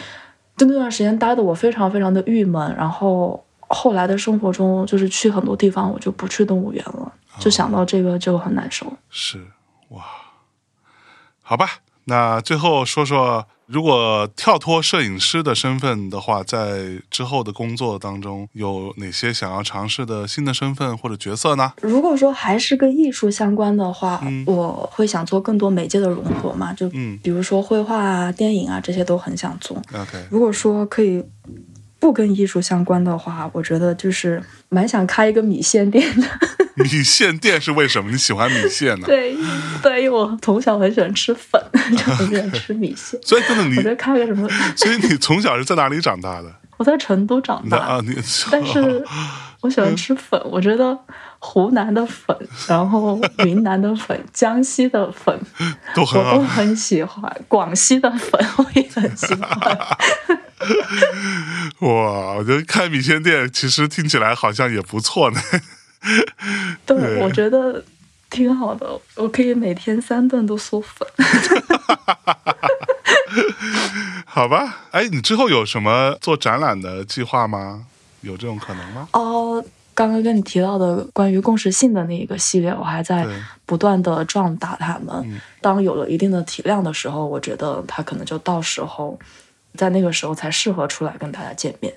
[0.58, 8.92] 就那段时间待的我非常非常的郁闷，然后后来的生活中就是去很多地方我就不去动物园了，就想到这个就很难受。
[9.10, 9.46] 是，
[9.90, 10.04] 哇，
[11.42, 21.74] 好吧，那最后说说，如果跳脱摄影师的身份的话，在之后的工作当中有哪些想要尝试的新的身份或者角色呢？
[21.82, 29.82] 如果说还是跟艺术相关的话，嗯我会想做更多媒介的融合嘛，就嗯比如说绘画啊、电影啊这些都很想做。
[29.94, 31.24] ，OK，如果说可以
[32.00, 36.28] 不跟艺术相关的话，我觉得就是蛮想开一个米线店的。
[36.84, 38.12] 米线店是为什么？
[38.12, 39.06] 你喜欢米线呢？
[39.08, 39.36] 对
[39.82, 43.20] 对，因为我从小很喜欢吃粉， 就很喜欢吃米线。
[43.24, 46.54] 所以真的你我觉，得开个什么， 所以你从小是在哪里长大的？
[46.78, 48.14] 我在成都长大，啊，你
[48.52, 49.02] 但是
[49.62, 50.98] 我喜欢吃粉，我觉得
[51.40, 52.36] 湖南的粉，
[52.68, 55.40] 然后云南的粉，江西的粉，
[55.96, 56.44] 都很我都。
[56.44, 59.50] 很喜欢，广西的粉我也很喜欢。
[61.80, 65.40] 哇，我觉得开米线店其实听起来好像也不错呢。
[66.86, 67.84] 对对，我觉得
[68.30, 71.08] 挺好的，我可以每天三顿都嗦粉。
[74.26, 77.86] 好吧，哎，你之后有什么做展览的计划吗？
[78.22, 79.08] 有这种可能吗？
[79.14, 83.26] 哦，刚刚跟你提到的关于共识性的那一个系列，我还在
[83.66, 85.16] 不断的壮大他们。
[85.24, 89.18] 嗯当有了一定的体量的时候，我觉得它可能就到时候，
[89.76, 91.92] 在那个时候才适合出来跟大家见面。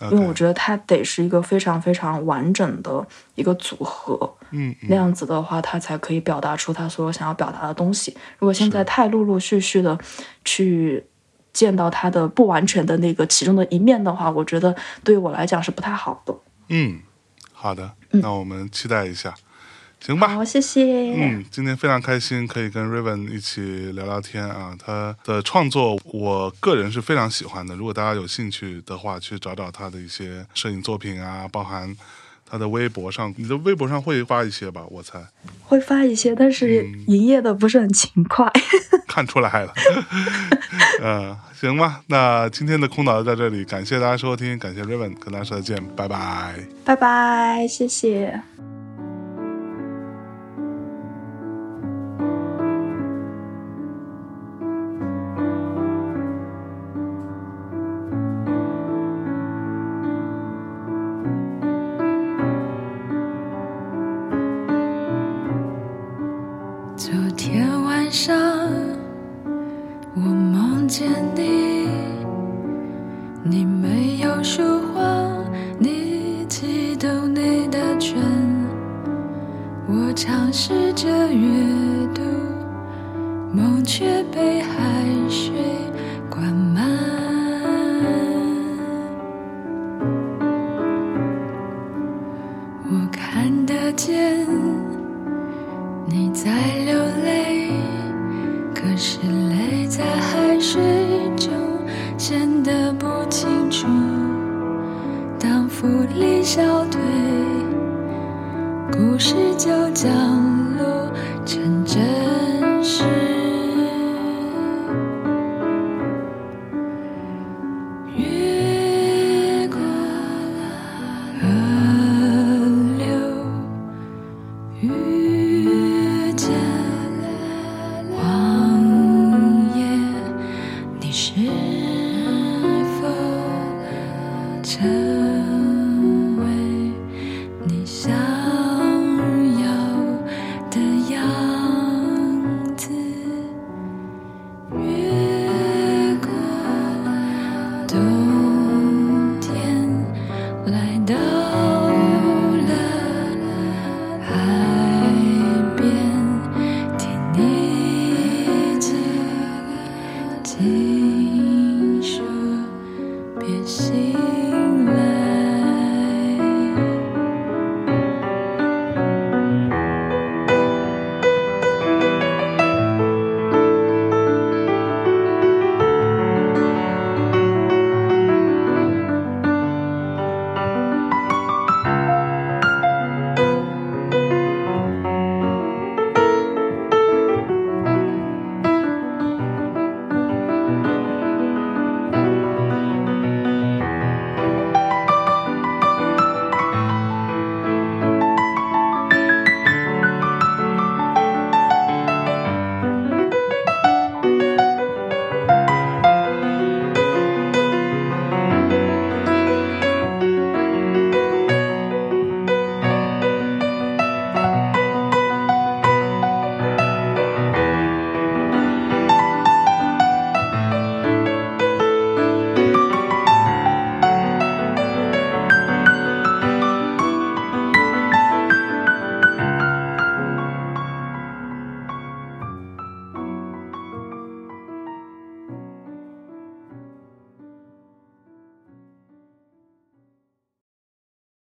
[0.00, 8.16] 因为我觉得它得是一个非常非常完整的一个组合，嗯嗯那样子的话，它才可以表达出他所有想要表达的东西。
[8.38, 9.98] 如果现在太陆陆续续的
[10.44, 11.04] 去
[11.52, 16.34] 见到它的不完全的那个其中的一面的话，我觉得对于我来讲是不太好的。
[16.68, 17.00] 嗯，
[17.52, 17.90] 好的。
[18.10, 19.34] 那我们期待一下，
[20.00, 20.28] 行吧？
[20.28, 21.12] 好，谢谢。
[21.14, 24.74] 嗯，今天非常开心，可以跟 Raven 一起聊聊天啊。
[24.78, 27.74] 他的创作，我个人是非常喜欢的。
[27.74, 31.94] 如果大家有兴趣的话，去找找他的一些摄影作品啊，包含
[32.48, 34.82] 他的微博上，你的微博上会发一些吧？
[34.88, 35.22] 我猜
[35.64, 38.50] 会发一些，但是营业的不是很勤快。
[39.06, 39.74] 看出来了。
[41.02, 42.00] 嗯， 行吧。
[42.06, 46.54] 那今天的空岛就在这里，感谢大家收听，感谢 Raven，跟大家说再见，拜拜。
[46.84, 48.40] 拜拜，谢谢。